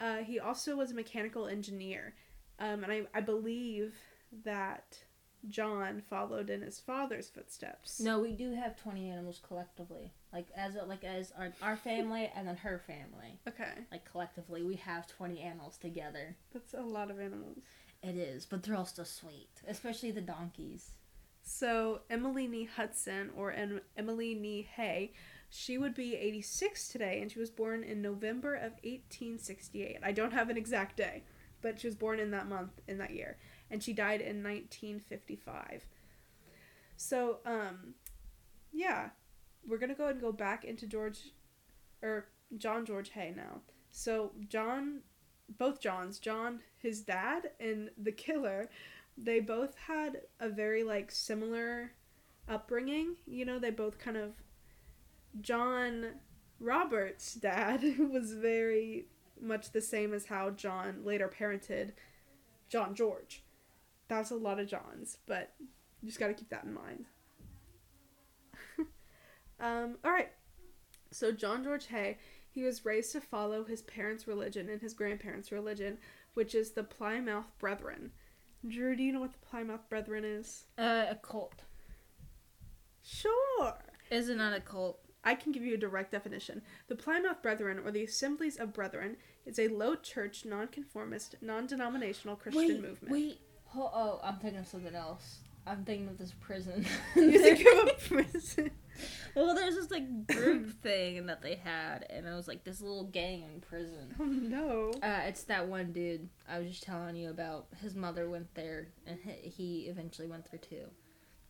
Uh, 0.00 0.18
he 0.18 0.40
also 0.40 0.76
was 0.76 0.90
a 0.90 0.94
mechanical 0.94 1.46
engineer, 1.46 2.14
um, 2.58 2.82
and 2.84 2.92
I, 2.92 3.02
I 3.14 3.20
believe 3.20 3.94
that 4.44 4.98
John 5.48 6.02
followed 6.08 6.50
in 6.50 6.62
his 6.62 6.78
father's 6.78 7.28
footsteps. 7.28 8.00
no, 8.00 8.20
we 8.20 8.32
do 8.32 8.52
have 8.54 8.76
20 8.80 9.08
animals 9.10 9.40
collectively. 9.46 10.12
Like 10.32 10.46
as 10.56 10.74
a, 10.76 10.84
like 10.84 11.04
as 11.04 11.32
our, 11.38 11.52
our 11.62 11.76
family 11.76 12.30
and 12.36 12.46
then 12.46 12.56
her 12.58 12.82
family. 12.86 13.38
Okay, 13.48 13.72
Like 13.90 14.04
collectively, 14.10 14.62
we 14.62 14.76
have 14.76 15.06
20 15.06 15.40
animals 15.40 15.78
together. 15.78 16.36
that's 16.52 16.74
a 16.74 16.80
lot 16.82 17.10
of 17.10 17.18
animals. 17.18 17.58
It 18.02 18.16
is, 18.16 18.46
but 18.46 18.62
they're 18.62 18.76
all 18.76 18.84
still 18.84 19.04
sweet, 19.04 19.48
especially 19.66 20.10
the 20.12 20.20
donkeys. 20.20 20.90
So 21.42 22.00
Emily 22.10 22.46
Nee 22.46 22.64
Hudson 22.76 23.30
or 23.36 23.52
em- 23.52 23.80
Emily 23.96 24.34
Nee 24.34 24.68
Haigh, 24.76 25.12
she 25.48 25.78
would 25.78 25.94
be 25.94 26.14
86 26.14 26.88
today, 26.88 27.20
and 27.22 27.32
she 27.32 27.38
was 27.40 27.50
born 27.50 27.82
in 27.82 28.02
November 28.02 28.54
of 28.54 28.72
1868. 28.84 29.96
I 30.02 30.12
don't 30.12 30.32
have 30.32 30.50
an 30.50 30.56
exact 30.58 30.96
day, 30.96 31.24
but 31.62 31.80
she 31.80 31.86
was 31.86 31.96
born 31.96 32.20
in 32.20 32.30
that 32.32 32.48
month 32.48 32.80
in 32.86 32.98
that 32.98 33.12
year, 33.14 33.38
and 33.70 33.82
she 33.82 33.92
died 33.92 34.20
in 34.20 34.42
1955. 34.42 35.84
So 36.96 37.38
um, 37.44 37.94
yeah, 38.72 39.10
we're 39.66 39.78
gonna 39.78 39.94
go 39.94 40.04
ahead 40.04 40.16
and 40.16 40.22
go 40.22 40.32
back 40.32 40.64
into 40.64 40.86
George, 40.86 41.20
or 42.02 42.26
John 42.56 42.84
George 42.84 43.10
Haigh 43.10 43.34
now. 43.36 43.60
So 43.90 44.32
John, 44.48 45.00
both 45.58 45.80
Johns, 45.80 46.18
John, 46.18 46.60
his 46.78 47.00
dad, 47.00 47.50
and 47.60 47.90
the 47.96 48.12
killer 48.12 48.68
they 49.20 49.40
both 49.40 49.74
had 49.86 50.22
a 50.38 50.48
very 50.48 50.84
like 50.84 51.10
similar 51.10 51.92
upbringing. 52.48 53.16
You 53.26 53.44
know, 53.44 53.58
they 53.58 53.70
both 53.70 53.98
kind 53.98 54.16
of 54.16 54.32
John 55.40 56.14
Robert's 56.60 57.34
dad 57.34 57.82
was 57.98 58.32
very 58.32 59.06
much 59.40 59.72
the 59.72 59.80
same 59.80 60.14
as 60.14 60.26
how 60.26 60.50
John 60.50 61.04
later 61.04 61.28
parented 61.28 61.92
John 62.68 62.94
George. 62.94 63.42
That's 64.08 64.30
a 64.30 64.36
lot 64.36 64.58
of 64.58 64.68
Johns, 64.68 65.18
but 65.26 65.52
you 65.60 66.08
just 66.08 66.18
got 66.18 66.28
to 66.28 66.34
keep 66.34 66.48
that 66.50 66.64
in 66.64 66.74
mind. 66.74 67.04
um, 69.60 69.96
all 70.04 70.10
right. 70.10 70.30
So 71.10 71.32
John 71.32 71.64
George 71.64 71.86
Haigh, 71.86 72.18
he 72.50 72.62
was 72.62 72.84
raised 72.84 73.12
to 73.12 73.20
follow 73.20 73.64
his 73.64 73.82
parents' 73.82 74.26
religion 74.26 74.68
and 74.68 74.80
his 74.80 74.94
grandparents' 74.94 75.52
religion, 75.52 75.98
which 76.34 76.54
is 76.54 76.72
the 76.72 76.84
Plymouth 76.84 77.50
Brethren. 77.58 78.12
Drew, 78.66 78.96
do 78.96 79.02
you 79.02 79.12
know 79.12 79.20
what 79.20 79.32
the 79.32 79.46
Plymouth 79.46 79.88
Brethren 79.88 80.24
is? 80.24 80.64
Uh, 80.76 81.06
a 81.10 81.14
cult. 81.14 81.62
Sure. 83.02 83.74
Is 84.10 84.28
it 84.28 84.36
not 84.36 84.56
a 84.56 84.60
cult? 84.60 85.00
I 85.24 85.34
can 85.34 85.52
give 85.52 85.64
you 85.64 85.74
a 85.74 85.78
direct 85.78 86.12
definition. 86.12 86.62
The 86.88 86.96
Plymouth 86.96 87.42
Brethren, 87.42 87.80
or 87.84 87.90
the 87.90 88.04
Assemblies 88.04 88.56
of 88.56 88.72
Brethren, 88.72 89.16
is 89.44 89.58
a 89.58 89.68
low 89.68 89.94
church, 89.94 90.44
nonconformist, 90.44 91.36
non 91.40 91.66
denominational 91.66 92.36
Christian 92.36 92.66
wait, 92.66 92.82
movement. 92.82 93.12
Wait. 93.12 93.40
Oh, 93.76 93.90
oh, 93.94 94.20
I'm 94.22 94.36
thinking 94.36 94.60
of 94.60 94.66
something 94.66 94.94
else. 94.94 95.38
I'm 95.66 95.84
thinking 95.84 96.08
of 96.08 96.16
this 96.18 96.32
prison. 96.40 96.86
You 97.16 97.38
think 97.42 97.60
of 97.60 97.88
a 97.88 97.94
prison? 98.08 98.70
well, 99.36 99.54
there's 99.54 99.74
this 99.74 99.90
like 99.90 100.26
group 100.26 100.70
thing 100.82 101.26
that 101.26 101.42
they 101.42 101.56
had, 101.56 102.06
and 102.08 102.26
it 102.26 102.32
was 102.34 102.48
like 102.48 102.64
this 102.64 102.80
little 102.80 103.04
gang 103.04 103.42
in 103.42 103.60
prison. 103.60 104.14
Oh 104.18 104.24
no. 104.24 104.92
Uh, 105.02 105.20
it's 105.26 105.44
that 105.44 105.68
one 105.68 105.92
dude 105.92 106.28
I 106.48 106.58
was 106.58 106.68
just 106.70 106.82
telling 106.82 107.16
you 107.16 107.30
about. 107.30 107.66
His 107.82 107.94
mother 107.94 108.28
went 108.30 108.54
there, 108.54 108.88
and 109.06 109.18
he, 109.22 109.48
he 109.50 109.80
eventually 109.88 110.26
went 110.26 110.50
there 110.50 110.60
too. 110.60 110.86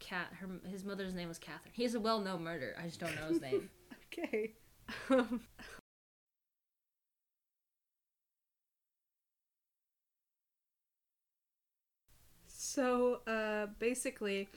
Cat, 0.01 0.29
her, 0.41 0.49
his 0.69 0.85
mother's 0.85 1.15
name 1.15 1.29
was 1.29 1.39
Catherine. 1.39 1.73
He's 1.75 1.95
a 1.95 2.01
well-known 2.01 2.43
murderer. 2.45 2.75
I 2.81 2.87
just 2.87 3.01
don't 3.01 3.15
know 3.17 3.29
his 3.29 3.41
name. 3.41 3.69
Okay. 4.13 4.53
Um, 5.11 5.41
so, 12.79 13.21
uh, 13.27 13.67
basically, 13.79 14.49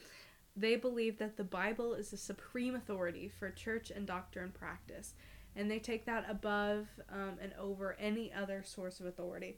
they 0.56 0.76
believe 0.76 1.18
that 1.20 1.38
the 1.38 1.44
Bible 1.44 1.94
is 1.94 2.12
the 2.12 2.18
supreme 2.18 2.76
authority 2.76 3.32
for 3.40 3.50
church 3.50 3.92
and 3.92 4.06
doctrine 4.06 4.46
and 4.46 4.54
practice, 4.54 5.14
and 5.56 5.70
they 5.70 5.80
take 5.80 6.06
that 6.06 6.26
above 6.30 6.88
um, 7.12 7.38
and 7.42 7.54
over 7.60 7.96
any 8.00 8.32
other 8.34 8.64
source 8.66 9.00
of 9.00 9.06
authority. 9.06 9.58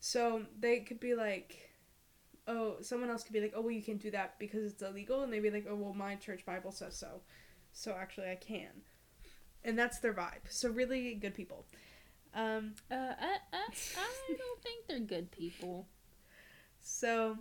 So, 0.00 0.42
they 0.58 0.80
could 0.80 1.00
be 1.00 1.14
like, 1.14 1.70
oh, 2.46 2.76
someone 2.80 3.10
else 3.10 3.22
could 3.22 3.32
be 3.32 3.40
like, 3.40 3.52
oh, 3.54 3.60
well, 3.60 3.70
you 3.70 3.82
can't 3.82 4.00
do 4.00 4.10
that 4.12 4.38
because 4.38 4.64
it's 4.72 4.82
illegal, 4.82 5.22
and 5.22 5.32
they'd 5.32 5.40
be 5.40 5.50
like, 5.50 5.66
oh, 5.68 5.74
well, 5.74 5.94
my 5.94 6.14
church 6.16 6.44
Bible 6.44 6.72
says 6.72 6.96
so. 6.96 7.20
So, 7.72 7.96
actually, 7.98 8.30
I 8.30 8.36
can 8.36 8.82
and 9.64 9.78
that's 9.78 9.98
their 9.98 10.12
vibe. 10.12 10.48
So 10.48 10.70
really 10.70 11.14
good 11.14 11.34
people. 11.34 11.66
Um, 12.34 12.74
Uh, 12.90 12.94
I, 12.94 13.38
I, 13.52 13.66
I 13.98 14.36
don't 14.36 14.62
think 14.62 14.86
they're 14.86 15.00
good 15.00 15.30
people. 15.30 15.86
so 16.80 17.38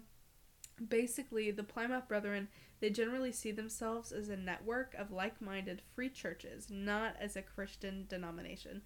basically, 0.88 1.51
the 1.51 1.63
Plymouth 1.63 2.07
Brethren 2.07 2.48
they 2.81 2.89
generally 2.89 3.33
see 3.33 3.51
themselves 3.51 4.12
as 4.13 4.29
a 4.29 4.38
network 4.38 4.93
of 4.95 5.12
like-minded 5.12 5.81
free 5.93 6.09
churches, 6.09 6.69
not 6.69 7.15
as 7.19 7.36
a 7.36 7.41
Christian 7.41 8.05
denomination. 8.07 8.81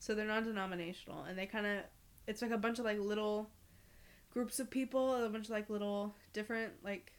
So 0.00 0.14
they're 0.14 0.26
non-denominational, 0.26 1.24
and 1.24 1.38
they 1.38 1.46
kind 1.46 1.66
of 1.66 1.78
it's 2.26 2.42
like 2.42 2.50
a 2.52 2.58
bunch 2.58 2.78
of 2.78 2.84
like 2.84 2.98
little 3.00 3.50
groups 4.30 4.60
of 4.60 4.70
people, 4.70 5.14
a 5.24 5.28
bunch 5.28 5.46
of 5.46 5.50
like 5.52 5.70
little 5.70 6.16
different 6.32 6.72
like 6.84 7.12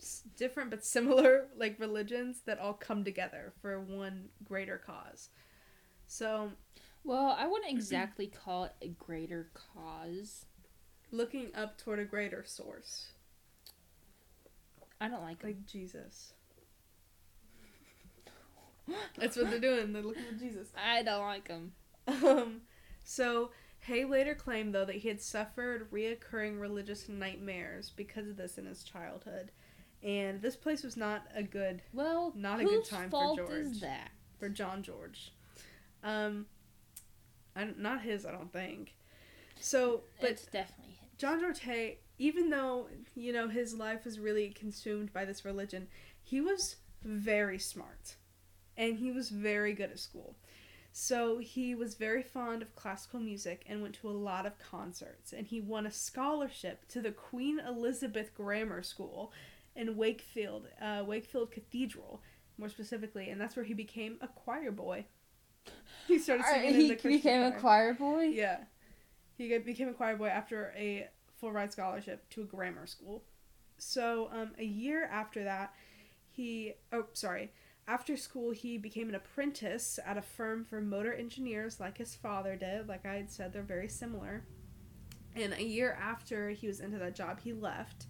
s- 0.00 0.22
different 0.36 0.70
but 0.70 0.84
similar 0.84 1.48
like 1.56 1.78
religions 1.80 2.42
that 2.46 2.58
all 2.58 2.74
come 2.74 3.04
together 3.04 3.52
for 3.60 3.80
one 3.80 4.28
greater 4.44 4.78
cause. 4.78 5.30
So 6.06 6.52
Well, 7.04 7.36
I 7.38 7.46
wouldn't 7.46 7.70
exactly 7.70 8.26
call 8.26 8.64
it 8.64 8.72
a 8.82 8.88
greater 8.88 9.50
cause. 9.54 10.46
looking 11.10 11.54
up 11.54 11.78
toward 11.78 11.98
a 11.98 12.04
greater 12.04 12.44
source, 12.44 13.12
I 15.04 15.08
don't 15.08 15.22
like 15.22 15.44
like 15.44 15.66
Jesus. 15.66 16.32
That's 19.18 19.36
what 19.36 19.50
they're 19.50 19.58
doing. 19.60 19.92
They're 19.92 20.02
looking 20.02 20.24
for 20.24 20.38
Jesus. 20.38 20.68
I 20.76 21.02
don't 21.02 21.24
like 21.24 21.48
them. 21.48 21.72
Um, 22.06 22.62
so 23.02 23.50
Haigh 23.80 24.04
later 24.04 24.34
claimed 24.34 24.74
though 24.74 24.84
that 24.84 24.96
he 24.96 25.08
had 25.08 25.20
suffered 25.20 25.90
reoccurring 25.90 26.60
religious 26.60 27.08
nightmares 27.08 27.90
because 27.94 28.28
of 28.28 28.36
this 28.36 28.58
in 28.58 28.66
his 28.66 28.82
childhood, 28.82 29.52
and 30.02 30.40
this 30.42 30.56
place 30.56 30.82
was 30.82 30.96
not 30.96 31.22
a 31.34 31.42
good 31.42 31.82
Well, 31.92 32.32
Not 32.34 32.60
a 32.60 32.64
good 32.64 32.84
time 32.84 33.10
for 33.10 33.36
George. 33.36 33.50
is 33.50 33.80
that? 33.80 34.10
for 34.38 34.48
John 34.48 34.82
George. 34.82 35.32
Um, 36.02 36.46
I, 37.56 37.68
not 37.78 38.02
his, 38.02 38.26
I 38.26 38.32
don't 38.32 38.52
think. 38.52 38.94
So, 39.60 40.02
but 40.20 40.30
it's 40.30 40.46
definitely 40.46 40.94
him. 40.94 41.08
John 41.16 41.40
George 41.40 41.60
Haigh, 41.60 41.98
even 42.18 42.50
though 42.50 42.88
you 43.14 43.32
know 43.32 43.48
his 43.48 43.74
life 43.74 44.04
was 44.04 44.18
really 44.18 44.50
consumed 44.50 45.12
by 45.12 45.24
this 45.24 45.44
religion, 45.44 45.88
he 46.22 46.40
was 46.40 46.76
very 47.02 47.58
smart, 47.58 48.16
and 48.76 48.98
he 48.98 49.10
was 49.10 49.30
very 49.30 49.72
good 49.72 49.90
at 49.90 49.98
school. 49.98 50.36
So 50.96 51.38
he 51.38 51.74
was 51.74 51.96
very 51.96 52.22
fond 52.22 52.62
of 52.62 52.76
classical 52.76 53.18
music 53.18 53.64
and 53.68 53.82
went 53.82 53.96
to 53.96 54.08
a 54.08 54.12
lot 54.12 54.46
of 54.46 54.60
concerts. 54.60 55.32
And 55.32 55.44
he 55.44 55.60
won 55.60 55.86
a 55.86 55.90
scholarship 55.90 56.86
to 56.90 57.00
the 57.00 57.10
Queen 57.10 57.58
Elizabeth 57.58 58.32
Grammar 58.32 58.84
School 58.84 59.32
in 59.74 59.96
Wakefield, 59.96 60.68
uh, 60.80 61.02
Wakefield 61.04 61.50
Cathedral, 61.50 62.22
more 62.58 62.68
specifically, 62.68 63.28
and 63.28 63.40
that's 63.40 63.56
where 63.56 63.64
he 63.64 63.74
became 63.74 64.18
a 64.20 64.28
choir 64.28 64.70
boy. 64.70 65.04
He 66.06 66.20
started 66.20 66.46
singing 66.46 66.82
in 66.82 66.88
the 66.88 66.96
Christian 66.96 67.50
choir. 67.50 67.60
choir 67.60 67.94
boy. 67.94 68.24
Yeah. 68.26 68.58
He 69.36 69.58
became 69.58 69.88
a 69.88 69.94
choir 69.94 70.16
boy 70.16 70.28
after 70.28 70.72
a 70.76 71.08
full 71.38 71.52
ride 71.52 71.72
scholarship 71.72 72.28
to 72.30 72.42
a 72.42 72.46
grammar 72.46 72.86
school. 72.86 73.24
So, 73.78 74.28
um, 74.32 74.52
a 74.58 74.64
year 74.64 75.04
after 75.04 75.44
that, 75.44 75.74
he, 76.30 76.74
oh, 76.92 77.06
sorry, 77.12 77.52
after 77.86 78.16
school, 78.16 78.50
he 78.50 78.78
became 78.78 79.08
an 79.08 79.14
apprentice 79.14 79.98
at 80.04 80.16
a 80.16 80.22
firm 80.22 80.64
for 80.64 80.80
motor 80.80 81.12
engineers 81.12 81.80
like 81.80 81.98
his 81.98 82.14
father 82.14 82.56
did. 82.56 82.88
Like 82.88 83.04
I 83.04 83.14
had 83.14 83.30
said, 83.30 83.52
they're 83.52 83.62
very 83.62 83.88
similar. 83.88 84.44
And 85.36 85.52
a 85.52 85.62
year 85.62 85.98
after 86.00 86.50
he 86.50 86.66
was 86.66 86.80
into 86.80 86.98
that 86.98 87.14
job, 87.14 87.40
he 87.40 87.52
left 87.52 88.06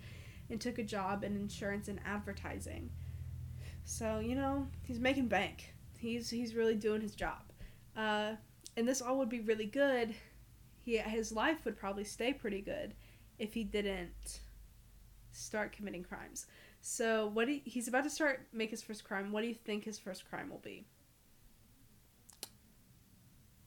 and 0.50 0.60
took 0.60 0.78
a 0.78 0.84
job 0.84 1.24
in 1.24 1.36
insurance 1.36 1.88
and 1.88 1.98
advertising. 2.06 2.90
So, 3.84 4.20
you 4.20 4.34
know, 4.34 4.68
he's 4.82 5.00
making 5.00 5.28
bank. 5.28 5.74
He's 5.98 6.30
he's 6.30 6.54
really 6.54 6.76
doing 6.76 7.00
his 7.00 7.14
job. 7.14 7.50
Uh, 7.96 8.34
and 8.76 8.86
this 8.86 9.02
all 9.02 9.18
would 9.18 9.28
be 9.28 9.40
really 9.40 9.66
good. 9.66 10.14
He 10.82 10.98
his 10.98 11.32
life 11.32 11.64
would 11.64 11.78
probably 11.78 12.04
stay 12.04 12.32
pretty 12.32 12.60
good 12.60 12.94
if 13.38 13.54
he 13.54 13.64
didn't 13.64 14.40
start 15.32 15.72
committing 15.72 16.02
crimes. 16.04 16.46
So, 16.80 17.26
what 17.28 17.46
do 17.46 17.52
you- 17.54 17.62
he's 17.64 17.88
about 17.88 18.04
to 18.04 18.10
start 18.10 18.46
make 18.52 18.70
his 18.70 18.82
first 18.82 19.04
crime. 19.04 19.32
What 19.32 19.40
do 19.42 19.48
you 19.48 19.54
think 19.54 19.84
his 19.84 19.98
first 19.98 20.28
crime 20.28 20.50
will 20.50 20.58
be? 20.58 20.86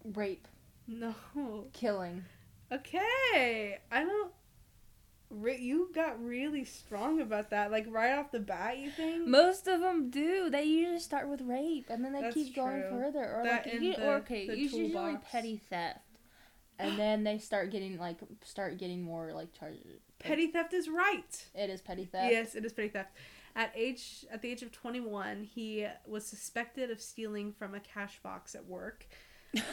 Rape, 0.03 0.47
No. 0.87 1.15
killing. 1.73 2.23
Okay. 2.71 3.79
I 3.91 4.03
don't 4.03 4.33
re- 5.29 5.59
you 5.59 5.89
got 5.93 6.23
really 6.23 6.63
strong 6.63 7.19
about 7.19 7.49
that 7.49 7.71
like 7.71 7.85
right 7.89 8.13
off 8.13 8.31
the 8.31 8.39
bat, 8.39 8.77
you 8.77 8.89
think? 8.91 9.27
Most 9.27 9.67
of 9.67 9.81
them 9.81 10.09
do. 10.09 10.49
They 10.49 10.63
usually 10.63 10.99
start 10.99 11.27
with 11.27 11.41
rape, 11.41 11.89
and 11.89 12.03
then 12.05 12.13
they 12.13 12.21
That's 12.21 12.33
keep 12.35 12.55
going 12.55 12.81
further, 12.83 13.35
or 13.35 13.43
That 13.43 13.65
like 13.65 13.73
you, 13.75 13.95
the- 13.95 14.07
or 14.07 14.15
okay, 14.17 14.55
usually 14.55 15.17
petty 15.23 15.57
theft, 15.57 15.99
and 16.79 16.97
then 16.97 17.23
they 17.23 17.37
start 17.37 17.71
getting 17.71 17.97
like 17.97 18.17
start 18.43 18.77
getting 18.77 19.03
more 19.03 19.33
like 19.33 19.53
charges. 19.53 20.01
Petty 20.19 20.47
theft 20.47 20.73
is 20.73 20.89
right. 20.89 21.45
It 21.53 21.69
is 21.69 21.81
petty 21.81 22.05
theft. 22.05 22.31
Yes, 22.31 22.55
it 22.55 22.65
is 22.65 22.73
petty 22.73 22.89
theft. 22.89 23.11
At 23.55 23.71
age 23.75 24.25
at 24.31 24.41
the 24.41 24.51
age 24.51 24.61
of 24.61 24.71
21, 24.71 25.43
he 25.43 25.87
was 26.05 26.25
suspected 26.25 26.91
of 26.91 27.01
stealing 27.01 27.51
from 27.51 27.73
a 27.73 27.79
cash 27.79 28.19
box 28.21 28.55
at 28.55 28.65
work. 28.65 29.05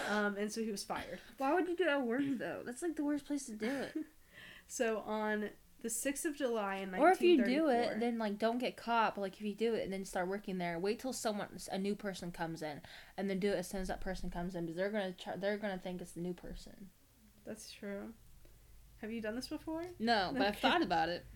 Um, 0.08 0.36
and 0.38 0.50
so 0.50 0.62
he 0.62 0.70
was 0.70 0.84
fired. 0.84 1.18
Why 1.36 1.52
would 1.52 1.68
you 1.68 1.76
do 1.76 1.84
that 1.84 1.98
at 1.98 2.06
work 2.06 2.22
though? 2.38 2.60
That's 2.64 2.80
like 2.80 2.94
the 2.96 3.04
worst 3.04 3.26
place 3.26 3.46
to 3.46 3.52
do 3.52 3.66
it. 3.66 3.92
So 4.66 5.00
on 5.00 5.50
the 5.84 5.90
6th 5.90 6.24
of 6.24 6.34
July 6.34 6.76
in 6.76 6.90
1934, 6.92 6.98
or 7.06 7.12
if 7.12 7.20
you 7.20 7.44
do 7.44 7.68
it, 7.68 8.00
then 8.00 8.16
like 8.16 8.38
don't 8.38 8.56
get 8.58 8.74
caught. 8.74 9.14
But 9.14 9.20
like 9.20 9.34
if 9.34 9.42
you 9.42 9.54
do 9.54 9.74
it 9.74 9.84
and 9.84 9.92
then 9.92 10.06
start 10.06 10.26
working 10.28 10.56
there, 10.56 10.78
wait 10.78 10.98
till 10.98 11.12
someone 11.12 11.48
a 11.70 11.76
new 11.78 11.94
person 11.94 12.32
comes 12.32 12.62
in, 12.62 12.80
and 13.18 13.28
then 13.28 13.38
do 13.38 13.50
it 13.50 13.56
as 13.56 13.68
soon 13.68 13.82
as 13.82 13.88
that 13.88 14.00
person 14.00 14.30
comes 14.30 14.54
in 14.54 14.64
because 14.64 14.78
they're 14.78 14.90
gonna 14.90 15.12
try, 15.12 15.36
they're 15.36 15.58
gonna 15.58 15.78
think 15.78 16.00
it's 16.00 16.12
the 16.12 16.20
new 16.20 16.32
person. 16.32 16.88
that's 17.46 17.70
true. 17.70 18.14
Have 19.02 19.12
you 19.12 19.20
done 19.20 19.36
this 19.36 19.48
before? 19.48 19.84
No, 19.98 20.30
but 20.32 20.40
I've 20.46 20.56
thought 20.58 20.80
about 20.80 21.10
it. 21.10 21.26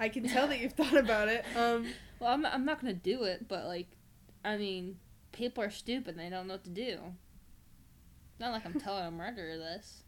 I 0.00 0.08
can 0.08 0.26
tell 0.26 0.48
that 0.48 0.58
you've 0.62 0.72
thought 0.72 0.96
about 0.96 1.28
it. 1.28 1.44
Um, 1.54 1.86
Well, 2.18 2.32
I'm 2.32 2.46
I'm 2.46 2.64
not 2.64 2.80
gonna 2.80 2.94
do 2.94 3.24
it, 3.24 3.46
but 3.46 3.66
like, 3.66 3.88
I 4.42 4.56
mean, 4.56 4.96
people 5.32 5.62
are 5.62 5.68
stupid. 5.70 6.16
They 6.16 6.30
don't 6.30 6.46
know 6.46 6.54
what 6.54 6.64
to 6.64 6.70
do. 6.70 6.98
Not 8.40 8.52
like 8.52 8.64
I'm 8.64 8.80
telling 8.80 9.04
a 9.04 9.10
murderer 9.10 9.58
this. 9.58 10.04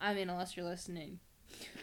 I 0.00 0.12
mean, 0.12 0.28
unless 0.28 0.56
you're 0.56 0.66
listening. 0.66 1.20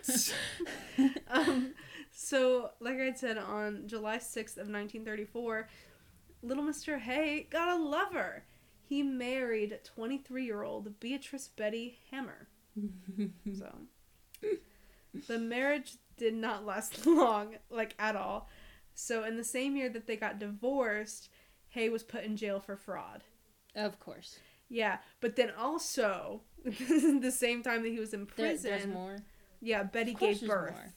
um, 1.30 1.74
so, 2.12 2.72
like 2.80 2.98
I 2.98 3.14
said, 3.14 3.38
on 3.38 3.88
July 3.88 4.18
6th 4.18 4.58
of 4.58 4.68
1934, 4.68 5.68
little 6.42 6.64
Mr. 6.64 7.00
Haigh 7.00 7.48
got 7.50 7.78
a 7.78 7.82
lover. 7.82 8.44
He 8.82 9.04
married 9.04 9.80
23-year-old 9.98 11.00
Beatrice 11.00 11.48
Betty 11.48 12.00
Hamer. 12.12 12.48
So, 13.58 13.76
the 15.28 15.38
marriage 15.38 15.94
did 16.18 16.34
not 16.34 16.66
last 16.66 17.06
long, 17.06 17.56
like 17.70 17.96
at 18.00 18.16
all. 18.16 18.50
So, 18.94 19.24
in 19.24 19.38
the 19.38 19.44
same 19.44 19.76
year 19.76 19.90
that 19.90 20.08
they 20.08 20.16
got 20.16 20.40
divorced, 20.40 21.30
Haigh 21.70 21.90
was 21.90 22.04
put 22.04 22.24
in 22.24 22.36
jail 22.38 22.60
for 22.60 22.76
fraud. 22.76 23.24
of 23.76 24.00
course. 24.00 24.40
Yeah, 24.70 25.00
but 25.20 25.36
then 25.36 25.52
also, 25.58 26.42
the 26.64 27.32
same 27.36 27.64
time 27.64 27.84
that 27.84 27.90
he 27.90 28.00
was 28.00 28.14
in 28.14 28.28
There, 28.36 28.50
prison, 28.50 28.70
there's 28.70 28.88
more. 28.88 29.18
Yeah, 29.62 29.84
Betty 29.84 30.14
gave 30.14 30.42
birth. 30.42 30.72
more. 30.74 30.94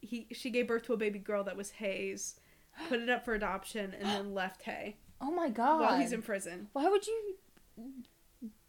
He 0.00 0.26
she 0.32 0.50
gave 0.50 0.66
birth 0.68 0.84
to 0.84 0.94
a 0.94 0.96
baby 0.96 1.18
girl 1.18 1.44
that 1.44 1.56
was 1.56 1.70
Haigh's, 1.72 2.40
put 2.88 3.00
it 3.00 3.08
up 3.10 3.24
for 3.24 3.34
adoption, 3.34 3.94
and 3.94 4.04
then 4.06 4.34
left 4.34 4.62
Haigh 4.62 4.96
Oh 5.20 5.30
my 5.30 5.48
god. 5.50 5.80
while 5.80 5.98
he's 5.98 6.12
in 6.12 6.22
prison. 6.22 6.68
Why 6.72 6.88
would 6.88 7.06
you? 7.06 7.34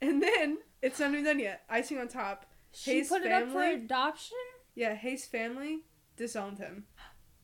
And 0.01 0.21
then 0.21 0.57
it's 0.81 0.99
not 0.99 1.11
even 1.11 1.23
done 1.23 1.39
yet. 1.39 1.63
Icing 1.69 1.97
on 1.97 2.07
top, 2.07 2.45
She 2.71 2.99
His 2.99 3.07
put 3.07 3.21
it 3.23 3.31
up 3.31 3.49
for 3.51 3.63
adoption. 3.63 4.37
yeah, 4.75 4.95
Haigh's 4.95 5.25
family 5.25 5.85
disowned 6.17 6.59
him. 6.59 6.85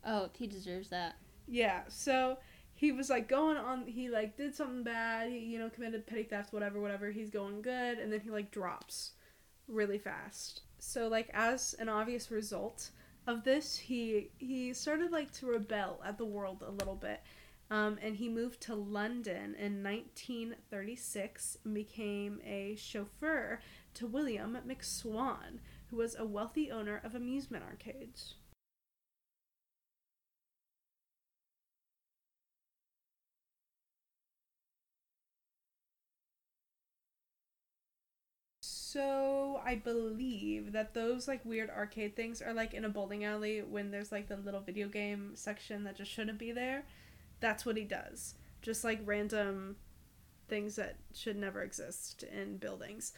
Oh, 0.09 0.29
he 0.37 0.47
deserves 0.47 0.87
that. 0.89 1.17
Yeah, 1.47 1.81
so 1.89 2.37
he 2.73 2.93
was 2.93 3.09
like 3.09 3.27
going 3.27 3.57
on 3.57 3.85
he 3.87 4.09
like 4.09 4.37
did 4.37 4.55
something 4.55 4.83
bad, 4.83 5.29
he 5.29 5.39
you 5.39 5.59
know, 5.59 5.69
committed 5.69 6.07
petty 6.07 6.23
theft, 6.23 6.53
whatever, 6.53 6.79
whatever, 6.79 7.11
he's 7.11 7.29
going 7.29 7.61
good, 7.61 7.97
and 7.97 8.13
then 8.13 8.21
he 8.21 8.29
like 8.29 8.49
drops 8.51 9.13
really 9.67 9.97
fast. 9.97 10.61
So 10.79 11.07
like 11.07 11.29
as 11.33 11.73
an 11.79 11.89
obvious 11.89 12.31
result 12.31 12.91
of 13.25 13.43
this, 13.43 13.77
he 13.77 14.29
he 14.37 14.73
started 14.73 15.11
like 15.11 15.31
to 15.33 15.47
rebel 15.47 16.01
at 16.05 16.17
the 16.17 16.25
world 16.25 16.63
a 16.65 16.71
little 16.71 16.95
bit. 16.95 17.21
Um, 17.69 17.97
and 18.01 18.15
he 18.15 18.29
moved 18.29 18.61
to 18.61 18.75
London 18.75 19.53
in 19.55 19.83
1936 19.83 21.57
and 21.65 21.73
became 21.73 22.39
a 22.45 22.75
chauffeur 22.77 23.59
to 23.95 24.07
William 24.07 24.57
McSwan, 24.65 25.59
who 25.89 25.97
was 25.97 26.15
a 26.15 26.25
wealthy 26.25 26.71
owner 26.71 27.01
of 27.03 27.13
amusement 27.13 27.65
arcades. 27.65 28.35
So 38.89 39.59
I 39.65 39.75
believe 39.75 40.71
that 40.71 40.93
those 40.93 41.27
like 41.27 41.43
weird 41.43 41.69
arcade 41.69 42.15
things 42.15 42.41
are 42.41 42.53
like 42.53 42.73
in 42.73 42.85
a 42.85 42.89
bowling 42.89 43.25
alley 43.25 43.61
when 43.61 43.91
there's 43.91 44.13
like 44.13 44.29
the 44.29 44.37
little 44.37 44.61
video 44.61 44.87
game 44.87 45.31
section 45.35 45.83
that 45.83 45.97
just 45.97 46.09
shouldn't 46.09 46.39
be 46.39 46.53
there. 46.53 46.85
That's 47.41 47.65
what 47.65 47.75
he 47.75 47.83
does. 47.83 48.35
Just 48.61 48.85
like 48.85 49.01
random 49.03 49.75
things 50.47 50.77
that 50.77 50.95
should 51.13 51.35
never 51.35 51.63
exist 51.63 52.23
in 52.23 52.59
buildings. 52.59 53.11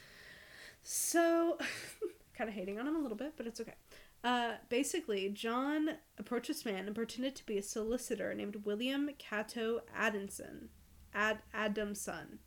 So 0.81 1.59
kind 2.33 2.49
of 2.49 2.55
hating 2.55 2.79
on 2.79 2.87
him 2.87 2.95
a 2.95 2.99
little 2.99 3.15
bit, 3.15 3.33
but 3.37 3.45
it's 3.45 3.61
okay. 3.61 3.75
Uh, 4.23 4.53
basically, 4.69 5.29
John 5.29 5.97
approached 6.17 6.47
this 6.47 6.65
man 6.65 6.87
and 6.87 6.95
pretended 6.95 7.35
to 7.35 7.45
be 7.45 7.59
a 7.59 7.63
solicitor 7.63 8.33
named 8.33 8.63
William 8.65 9.11
Cato 9.19 9.81
Adamson. 9.95 10.69
Ad 11.13 11.43
Adamson. 11.53 12.39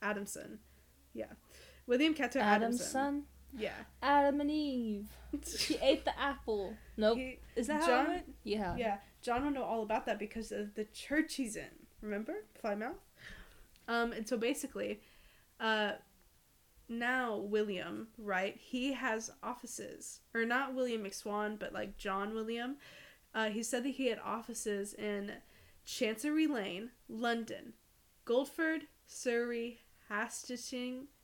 Adamson. 0.00 0.60
Yeah. 1.12 1.32
William 1.88 2.14
Cato 2.14 2.38
Adam's 2.38 2.76
Adamson. 2.80 2.86
son. 2.92 3.22
Yeah. 3.56 3.72
Adam 4.02 4.40
and 4.40 4.50
Eve. 4.50 5.08
She 5.56 5.76
ate 5.82 6.04
the 6.04 6.16
apple. 6.20 6.76
Nope. 6.96 7.18
He- 7.18 7.38
Is 7.56 7.66
that 7.66 7.80
how 7.80 7.86
John- 7.86 8.04
it 8.06 8.08
went? 8.10 8.34
Yeah. 8.44 8.76
yeah. 8.76 8.98
John 9.22 9.42
will 9.44 9.50
know 9.50 9.64
all 9.64 9.82
about 9.82 10.06
that 10.06 10.18
because 10.20 10.52
of 10.52 10.74
the 10.74 10.84
church 10.84 11.34
he's 11.34 11.56
in. 11.56 11.70
Remember? 12.00 12.44
Plymouth? 12.60 12.94
Um, 13.88 14.12
and 14.12 14.28
so 14.28 14.36
basically, 14.36 15.00
uh, 15.58 15.92
now 16.88 17.36
William, 17.36 18.08
right, 18.18 18.56
he 18.58 18.92
has 18.92 19.30
offices. 19.42 20.20
Or 20.34 20.44
not 20.44 20.74
William 20.74 21.02
McSwan, 21.04 21.58
but 21.58 21.72
like 21.72 21.96
John 21.96 22.34
William. 22.34 22.76
Uh, 23.34 23.48
he 23.50 23.62
said 23.62 23.82
that 23.84 23.90
he 23.90 24.08
had 24.08 24.18
offices 24.24 24.94
in 24.94 25.32
Chancery 25.84 26.46
Lane, 26.46 26.90
London, 27.08 27.72
Guildford, 28.26 28.82
Surrey, 29.06 29.80
Hastiting, 30.08 30.96
Hast- 30.98 31.17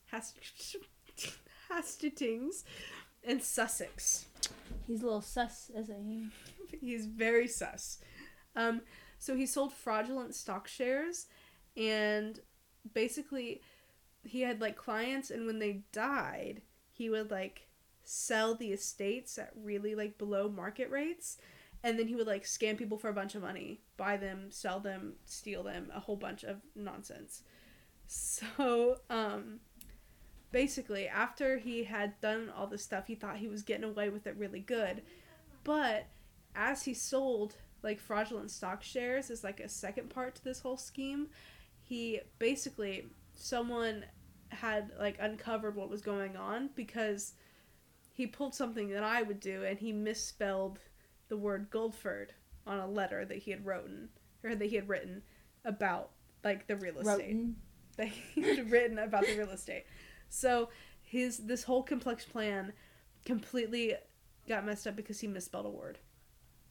Hastings, 1.70 2.64
and 3.22 3.42
Sussex. 3.42 4.26
He's 4.86 5.02
a 5.02 5.04
little 5.04 5.20
sus, 5.20 5.70
isn't 5.76 6.04
he? 6.70 6.78
He's 6.78 7.06
very 7.06 7.48
sus. 7.48 7.98
Um, 8.56 8.82
so 9.18 9.36
he 9.36 9.46
sold 9.46 9.72
fraudulent 9.72 10.34
stock 10.34 10.68
shares, 10.68 11.26
and 11.76 12.38
basically, 12.92 13.62
he 14.22 14.42
had 14.42 14.60
like 14.60 14.76
clients, 14.76 15.30
and 15.30 15.46
when 15.46 15.58
they 15.58 15.84
died, 15.92 16.62
he 16.92 17.08
would 17.10 17.30
like 17.30 17.68
sell 18.04 18.54
the 18.54 18.72
estates 18.72 19.38
at 19.38 19.50
really 19.56 19.94
like 19.94 20.18
below 20.18 20.48
market 20.48 20.90
rates, 20.90 21.38
and 21.82 21.98
then 21.98 22.08
he 22.08 22.14
would 22.14 22.26
like 22.26 22.44
scam 22.44 22.76
people 22.76 22.98
for 22.98 23.08
a 23.08 23.14
bunch 23.14 23.34
of 23.34 23.42
money, 23.42 23.80
buy 23.96 24.16
them, 24.16 24.50
sell 24.50 24.80
them, 24.80 25.14
steal 25.24 25.62
them, 25.62 25.90
a 25.94 26.00
whole 26.00 26.16
bunch 26.16 26.44
of 26.44 26.60
nonsense. 26.74 27.42
So, 28.06 28.98
um, 29.08 29.60
basically, 30.54 31.08
after 31.08 31.58
he 31.58 31.82
had 31.82 32.20
done 32.20 32.48
all 32.56 32.68
this 32.68 32.84
stuff, 32.84 33.08
he 33.08 33.16
thought 33.16 33.38
he 33.38 33.48
was 33.48 33.62
getting 33.62 33.82
away 33.82 34.08
with 34.08 34.24
it 34.24 34.36
really 34.38 34.60
good, 34.60 35.02
but 35.64 36.06
as 36.54 36.84
he 36.84 36.94
sold 36.94 37.56
like 37.82 37.98
fraudulent 37.98 38.52
stock 38.52 38.80
shares 38.80 39.32
as 39.32 39.42
like 39.42 39.58
a 39.58 39.68
second 39.68 40.10
part 40.10 40.36
to 40.36 40.44
this 40.44 40.60
whole 40.60 40.76
scheme, 40.76 41.26
he 41.82 42.20
basically 42.38 43.06
someone 43.34 44.04
had 44.50 44.92
like 44.96 45.16
uncovered 45.18 45.74
what 45.74 45.90
was 45.90 46.00
going 46.00 46.36
on 46.36 46.70
because 46.76 47.32
he 48.12 48.24
pulled 48.24 48.54
something 48.54 48.90
that 48.90 49.02
I 49.02 49.22
would 49.22 49.40
do 49.40 49.64
and 49.64 49.76
he 49.76 49.90
misspelled 49.92 50.78
the 51.26 51.36
word 51.36 51.68
Goldford 51.68 52.28
on 52.64 52.78
a 52.78 52.86
letter 52.86 53.24
that 53.24 53.38
he 53.38 53.50
had 53.50 53.66
written 53.66 54.08
or 54.44 54.54
that 54.54 54.70
he 54.70 54.76
had 54.76 54.88
written 54.88 55.22
about 55.64 56.10
like 56.44 56.68
the 56.68 56.76
real 56.76 57.00
estate 57.00 57.34
Roten. 57.34 57.54
that 57.96 58.06
he 58.06 58.42
had 58.42 58.70
written 58.70 59.00
about 59.00 59.26
the 59.26 59.36
real 59.36 59.50
estate. 59.50 59.84
So 60.34 60.68
his 61.02 61.38
this 61.38 61.64
whole 61.64 61.82
complex 61.82 62.24
plan 62.24 62.72
completely 63.24 63.94
got 64.48 64.66
messed 64.66 64.86
up 64.86 64.96
because 64.96 65.20
he 65.20 65.26
misspelled 65.26 65.66
a 65.66 65.70
word 65.70 65.98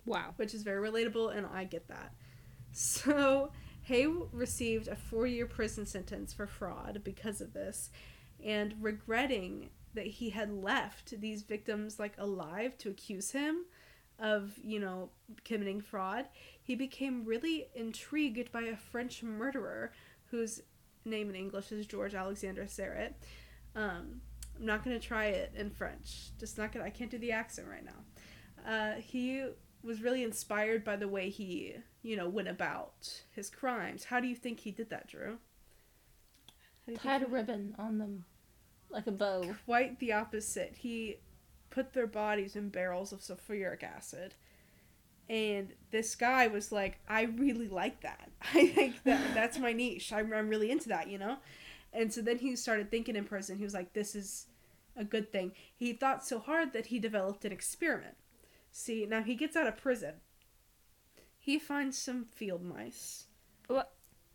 Wow. 0.06 0.34
which 0.36 0.54
is 0.54 0.64
very 0.64 0.88
relatable, 0.88 1.36
and 1.36 1.46
I 1.48 1.64
get 1.64 1.88
that. 1.88 2.14
So, 2.72 3.52
Haigh 3.84 4.08
received 4.32 4.88
a 4.88 4.96
four 4.96 5.28
year 5.28 5.46
prison 5.46 5.86
sentence 5.86 6.34
for 6.34 6.46
fraud 6.48 7.02
because 7.04 7.40
of 7.40 7.54
this, 7.54 7.90
and 8.44 8.76
regretting 8.82 9.70
that 9.94 10.08
he 10.08 10.32
had 10.32 10.52
left 10.52 11.20
these 11.22 11.44
victims 11.44 12.00
like 12.00 12.16
alive 12.18 12.78
to 12.80 12.90
accuse 12.90 13.32
him 13.32 13.66
of, 14.20 14.54
you 14.64 14.80
know, 14.80 15.10
committing 15.46 15.82
fraud, 15.82 16.26
he 16.62 16.76
became 16.76 17.26
really 17.26 17.68
intrigued 17.76 18.52
by 18.52 18.64
a 18.64 18.76
French 18.76 19.22
murderer 19.24 19.92
whose 20.32 20.62
name 21.06 21.30
in 21.30 21.36
English 21.36 21.72
is 21.72 21.86
George 21.86 22.14
Alexander 22.16 22.64
Sarret. 22.64 23.14
Um, 23.76 24.22
I'm 24.58 24.66
not 24.66 24.84
gonna 24.84 25.00
try 25.00 25.26
it 25.26 25.54
in 25.56 25.70
French. 25.70 26.30
Just 26.40 26.58
not 26.58 26.72
gonna. 26.72 26.86
I 26.86 26.90
can't 26.90 27.12
do 27.12 27.18
the 27.18 27.32
accent 27.32 27.68
right 27.70 27.84
now. 27.84 28.70
Uh, 28.70 28.96
he 29.00 29.46
was 29.84 30.02
really 30.02 30.24
inspired 30.24 30.84
by 30.84 30.96
the 30.96 31.08
way 31.08 31.30
he, 31.30 31.76
you 32.02 32.16
know, 32.16 32.30
went 32.30 32.48
about 32.48 33.24
his 33.32 33.50
crimes. 33.50 34.06
How 34.06 34.20
do 34.20 34.28
you 34.28 34.36
think 34.36 34.62
he 34.62 34.72
did 34.72 34.90
that, 34.90 35.08
Drew? 35.08 35.38
How 36.48 36.86
do 36.86 36.92
you 36.92 36.98
think 36.98 37.02
Tied 37.02 37.24
a 37.24 37.28
ribbon 37.28 37.76
on 37.78 37.98
them, 37.98 38.26
like 38.90 39.08
a 39.08 39.12
bow. 39.12 39.56
Quite 39.66 40.00
the 40.00 40.14
opposite. 40.14 40.76
He 40.78 41.18
put 41.70 41.94
their 41.94 42.08
bodies 42.08 42.56
in 42.56 42.70
barrels 42.70 43.12
of 43.12 43.20
sulfuric 43.20 43.84
acid. 43.84 44.36
And 45.30 45.74
this 45.92 46.16
guy 46.16 46.48
was 46.48 46.72
like, 46.72 47.00
I 47.08 47.24
really 47.24 47.68
like 47.68 48.02
that. 48.02 48.30
I 48.54 48.68
think 48.68 49.04
that 49.04 49.34
that's 49.34 49.58
my 49.58 49.74
niche. 49.74 50.14
I'm, 50.14 50.32
I'm 50.34 50.50
really 50.50 50.70
into 50.70 50.90
that, 50.90 51.10
you 51.10 51.18
know? 51.18 51.38
And 51.94 52.12
so 52.12 52.22
then 52.22 52.40
he 52.40 52.56
started 52.56 52.90
thinking 52.90 53.16
in 53.16 53.26
prison. 53.26 53.58
He 53.58 53.64
was 53.64 53.74
like, 53.74 53.94
this 53.94 54.16
is 54.16 54.48
a 54.96 55.04
good 55.04 55.32
thing. 55.32 55.54
He 55.76 55.94
thought 55.94 56.26
so 56.26 56.40
hard 56.40 56.74
that 56.74 56.88
he 56.88 57.00
developed 57.00 57.46
an 57.46 57.52
experiment. 57.52 58.16
See, 58.72 59.06
now 59.06 59.22
he 59.22 59.36
gets 59.36 59.56
out 59.56 59.68
of 59.68 59.78
prison. 59.78 60.16
He 61.38 61.60
finds 61.60 61.98
some 61.98 62.26
field 62.26 62.64
mice. 62.64 63.28
What? 63.68 63.94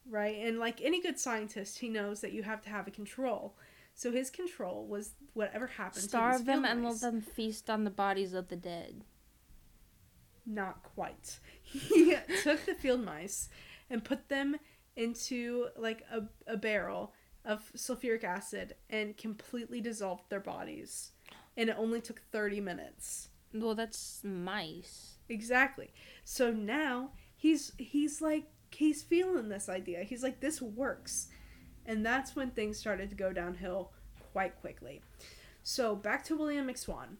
Right? 0.08 0.38
And 0.38 0.58
like 0.58 0.80
any 0.80 1.02
good 1.02 1.18
scientist, 1.18 1.80
he 1.80 1.88
knows 1.88 2.20
that 2.20 2.32
you 2.32 2.44
have 2.44 2.62
to 2.62 2.70
have 2.70 2.86
a 2.86 2.92
control. 2.92 3.56
So 3.94 4.12
his 4.12 4.30
control 4.30 4.86
was 4.86 5.14
whatever 5.34 5.66
happened 5.66 5.94
to 5.94 6.00
the 6.02 6.08
city. 6.08 6.10
Starve 6.10 6.44
them 6.46 6.64
and 6.64 6.82
mice. 6.82 7.02
let 7.02 7.12
them 7.12 7.20
feast 7.20 7.68
on 7.68 7.82
the 7.82 7.90
bodies 7.90 8.32
of 8.32 8.48
the 8.48 8.56
dead. 8.56 9.02
Not 10.46 10.82
quite. 10.82 11.40
He 11.62 12.16
took 12.42 12.64
the 12.64 12.74
field 12.74 13.04
mice 13.04 13.50
and 13.90 14.02
put 14.02 14.30
them 14.30 14.56
into 14.96 15.68
like 15.76 16.02
a, 16.10 16.22
a 16.46 16.56
barrel 16.56 17.12
of 17.48 17.72
sulfuric 17.74 18.22
acid 18.22 18.74
and 18.90 19.16
completely 19.16 19.80
dissolved 19.80 20.28
their 20.28 20.38
bodies. 20.38 21.12
And 21.56 21.70
it 21.70 21.76
only 21.78 22.00
took 22.00 22.20
30 22.30 22.60
minutes. 22.60 23.30
Well, 23.54 23.74
that's 23.74 24.20
mice. 24.22 25.16
Exactly. 25.30 25.92
So 26.24 26.52
now 26.52 27.12
he's 27.34 27.72
he's 27.78 28.20
like 28.20 28.44
he's 28.70 29.02
feeling 29.02 29.48
this 29.48 29.68
idea. 29.68 30.04
He's 30.04 30.22
like 30.22 30.40
this 30.40 30.60
works. 30.60 31.28
And 31.86 32.04
that's 32.04 32.36
when 32.36 32.50
things 32.50 32.78
started 32.78 33.08
to 33.10 33.16
go 33.16 33.32
downhill 33.32 33.92
quite 34.32 34.60
quickly. 34.60 35.00
So 35.62 35.96
back 35.96 36.22
to 36.24 36.36
William 36.36 36.68
McSwan. 36.68 37.16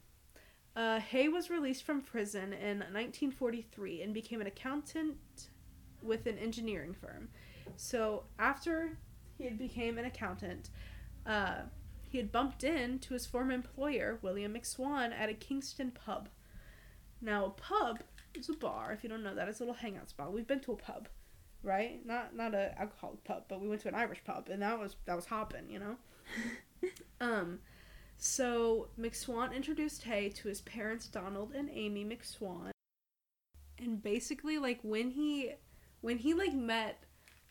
Uh, 0.77 1.01
Haigh 1.01 1.29
was 1.29 1.51
released 1.51 1.83
from 1.83 2.03
prison 2.03 2.53
in 2.53 2.79
1943 2.81 4.03
and 4.03 4.15
became 4.15 4.43
an 4.43 4.47
accountant 4.47 5.17
with 6.03 6.27
an 6.27 6.39
engineering 6.39 6.95
firm. 6.95 7.31
So 7.77 8.25
after 8.39 8.99
he 9.39 9.45
had 9.45 9.59
became 9.59 9.97
an 9.97 10.05
accountant, 10.05 10.69
uh, 11.25 11.63
he 12.03 12.19
had 12.19 12.33
bumped 12.33 12.65
into 12.65 13.15
his 13.15 13.27
former 13.27 13.53
employer, 13.53 14.19
William 14.23 14.55
McSwan, 14.55 15.13
at 15.13 15.29
a 15.29 15.35
Kingston 15.35 15.91
pub. 15.91 16.29
Now, 17.21 17.47
a 17.47 17.51
pub 17.51 18.01
is 18.35 18.49
a 18.49 18.55
bar. 18.55 18.93
If 18.93 19.03
you 19.03 19.11
don't 19.11 19.23
know 19.23 19.35
that, 19.35 19.49
it's 19.49 19.61
a 19.61 19.63
little 19.63 19.75
hangout 19.75 20.09
spot. 20.09 20.33
We've 20.33 20.47
been 20.47 20.61
to 20.61 20.73
a 20.73 20.77
pub, 20.77 21.09
right? 21.63 22.05
Not 22.07 22.35
not 22.35 22.55
a 22.55 22.79
alcoholic 22.79 23.25
pub, 23.25 23.45
but 23.49 23.61
we 23.61 23.69
went 23.69 23.83
to 23.83 23.89
an 23.89 23.95
Irish 23.95 24.23
pub, 24.25 24.49
and 24.51 24.63
that 24.63 24.79
was 24.79 24.97
that 25.07 25.17
was 25.17 25.27
hopping, 25.27 25.71
you 25.71 25.79
know. 25.81 25.97
um, 27.21 27.59
so 28.17 28.89
McSwan 28.99 29.55
introduced 29.55 30.03
Haigh 30.05 30.31
to 30.31 30.49
his 30.49 30.61
parents, 30.63 31.07
Donald 31.07 31.53
and 31.55 31.69
Amy 31.73 32.05
McSwan. 32.05 32.71
and 33.79 34.03
basically 34.03 34.59
like 34.59 34.81
when 34.83 35.11
he 35.11 35.53
when 36.01 36.19
he 36.19 36.35
like 36.35 36.55
met 36.55 37.05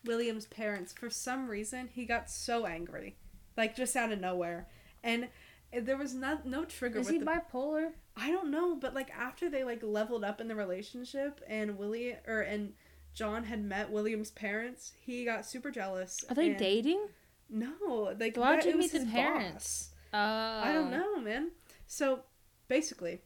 William's 0.06 0.46
parents 0.46 0.94
for 0.94 1.10
some 1.10 1.48
reason 1.50 1.90
he 1.92 2.06
got 2.06 2.30
so 2.30 2.66
angry 2.66 3.16
like 3.58 3.76
just 3.76 3.96
out 3.96 4.12
of 4.12 4.20
nowhere 4.20 4.68
and 5.04 5.28
there 5.74 5.98
was 5.98 6.14
not 6.14 6.46
no 6.46 6.64
trigger 6.64 7.00
Is 7.00 7.10
he 7.10 7.18
the, 7.18 7.26
bipolar? 7.26 7.90
I 8.16 8.32
don't 8.32 8.50
know 8.52 8.76
but 8.76 8.94
like 8.94 9.10
after 9.12 9.50
they 9.50 9.64
like 9.64 9.82
leveled 9.84 10.24
up 10.24 10.40
in 10.40 10.48
the 10.48 10.56
relationship 10.56 11.42
and 11.48 11.78
Willie 11.78 12.16
or 12.28 12.42
and 12.42 12.74
John 13.14 13.44
had 13.46 13.64
met 13.64 13.92
William's 13.92 14.32
parents 14.32 14.94
he 15.02 15.26
got 15.26 15.46
super 15.46 15.72
jealous 15.72 16.24
Are 16.30 16.36
they 16.36 16.50
and- 16.50 16.58
dating? 16.58 17.08
no 17.50 18.16
like 18.20 18.36
Why'd 18.38 18.60
that- 18.62 18.66
you 18.68 18.78
meet 18.78 18.92
the 18.92 19.00
his 19.00 19.10
parents? 19.10 19.90
Uh, 20.14 20.62
I 20.64 20.72
don't 20.72 20.90
know, 20.90 21.18
man. 21.20 21.52
So 21.86 22.22
basically, 22.70 23.20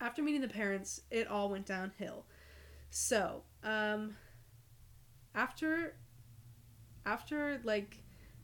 after 0.00 0.22
meeting 0.22 0.40
the 0.40 0.48
parents, 0.48 1.00
it 1.10 1.26
all 1.26 1.48
went 1.50 1.66
downhill. 1.66 2.24
So, 2.90 3.42
um, 3.64 4.16
after, 5.34 5.96
after 7.04 7.60
like, 7.64 7.98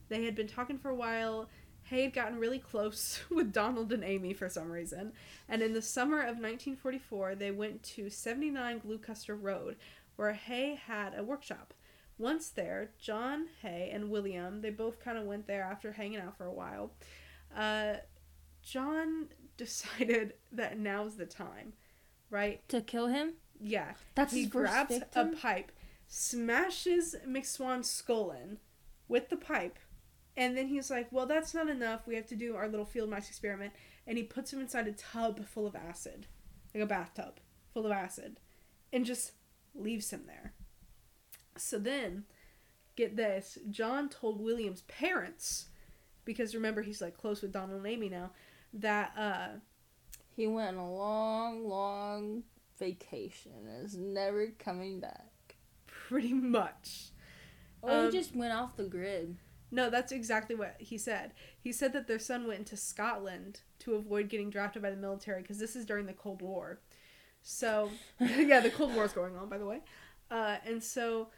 they 0.09 0.25
had 0.25 0.35
been 0.35 0.47
talking 0.47 0.77
for 0.77 0.89
a 0.89 0.95
while. 0.95 1.49
Haigh 1.83 2.03
had 2.03 2.13
gotten 2.13 2.39
really 2.39 2.59
close 2.59 3.21
with 3.29 3.51
Donald 3.51 3.91
and 3.91 4.03
Amy 4.03 4.33
for 4.33 4.49
some 4.49 4.71
reason, 4.71 5.13
and 5.49 5.61
in 5.61 5.73
the 5.73 5.81
summer 5.81 6.19
of 6.19 6.37
1944, 6.39 7.35
they 7.35 7.51
went 7.51 7.83
to 7.83 8.09
79 8.09 8.79
Gloucester 8.79 9.35
Road, 9.35 9.77
where 10.15 10.33
Haigh 10.33 10.75
had 10.75 11.17
a 11.17 11.23
workshop. 11.23 11.73
Once 12.17 12.49
there, 12.49 12.91
John 12.99 13.47
Haigh 13.63 13.89
and 13.91 14.11
William, 14.11 14.61
they 14.61 14.69
both 14.69 14.99
kind 15.03 15.17
of 15.17 15.25
went 15.25 15.47
there 15.47 15.63
after 15.63 15.91
hanging 15.91 16.19
out 16.19 16.37
for 16.37 16.45
a 16.45 16.53
while. 16.53 16.91
Uh, 17.55 17.95
John 18.61 19.27
decided 19.57 20.33
that 20.51 20.77
now's 20.77 21.15
the 21.15 21.25
time, 21.25 21.73
right? 22.29 22.61
To 22.69 22.81
kill 22.81 23.07
him? 23.07 23.33
Yeah. 23.59 23.93
That's 24.15 24.33
he 24.33 24.45
grabs 24.45 24.99
a 25.15 25.25
pipe, 25.25 25.71
smashes 26.13 27.15
McSwan's 27.25 27.89
skull 27.89 28.31
in 28.31 28.57
with 29.07 29.29
the 29.29 29.37
pipe, 29.37 29.79
and 30.35 30.57
then 30.57 30.67
he's 30.67 30.91
like, 30.91 31.09
"Well, 31.09 31.25
that's 31.25 31.53
not 31.53 31.69
enough. 31.69 32.05
We 32.05 32.15
have 32.15 32.27
to 32.27 32.35
do 32.35 32.55
our 32.55 32.67
little 32.67 32.85
field 32.85 33.09
mice 33.09 33.29
experiment." 33.29 33.73
And 34.05 34.17
he 34.17 34.23
puts 34.25 34.51
him 34.51 34.59
inside 34.59 34.87
a 34.87 34.91
tub 34.91 35.45
full 35.45 35.65
of 35.65 35.75
acid, 35.75 36.27
like 36.73 36.83
a 36.83 36.87
bathtub 36.87 37.39
full 37.73 37.85
of 37.85 37.91
acid, 37.93 38.39
and 38.91 39.05
just 39.05 39.31
leaves 39.73 40.11
him 40.11 40.23
there. 40.27 40.53
So 41.57 41.79
then, 41.79 42.25
get 42.97 43.15
this: 43.15 43.57
John 43.69 44.09
told 44.09 44.41
William's 44.41 44.81
parents, 44.81 45.67
because 46.25 46.53
remember 46.53 46.81
he's 46.81 47.01
like 47.01 47.15
close 47.15 47.41
with 47.41 47.53
Donald 47.53 47.77
and 47.77 47.87
Amy 47.87 48.09
now, 48.09 48.31
that 48.73 49.13
uh 49.17 49.59
He 50.35 50.47
went 50.47 50.77
on 50.77 50.83
a 50.83 50.93
long, 50.93 51.67
long 51.67 52.43
vacation 52.79 53.51
and 53.67 53.85
is 53.85 53.95
never 53.95 54.47
coming 54.57 54.99
back. 54.99 55.30
Pretty 56.11 56.33
much 56.33 57.11
Or 57.81 57.91
Um, 57.91 58.05
he 58.05 58.11
just 58.11 58.35
went 58.35 58.51
off 58.51 58.75
the 58.75 58.83
grid. 58.83 59.37
No, 59.71 59.89
that's 59.89 60.11
exactly 60.11 60.55
what 60.55 60.75
he 60.77 60.97
said. 60.97 61.33
He 61.57 61.71
said 61.71 61.93
that 61.93 62.07
their 62.07 62.19
son 62.19 62.45
went 62.45 62.59
into 62.59 62.75
Scotland 62.75 63.61
to 63.79 63.95
avoid 63.95 64.27
getting 64.27 64.49
drafted 64.49 64.81
by 64.81 64.89
the 64.91 64.97
military 64.97 65.41
because 65.41 65.57
this 65.57 65.73
is 65.73 65.85
during 65.85 66.07
the 66.07 66.13
Cold 66.13 66.41
War. 66.41 66.81
So, 67.41 67.89
yeah, 68.19 68.59
the 68.59 68.69
Cold 68.69 68.93
War 68.93 69.05
is 69.05 69.13
going 69.13 69.37
on, 69.37 69.47
by 69.47 69.57
the 69.57 69.65
way. 69.65 69.79
Uh, 70.29 70.57
and 70.65 70.83
so, 70.83 71.29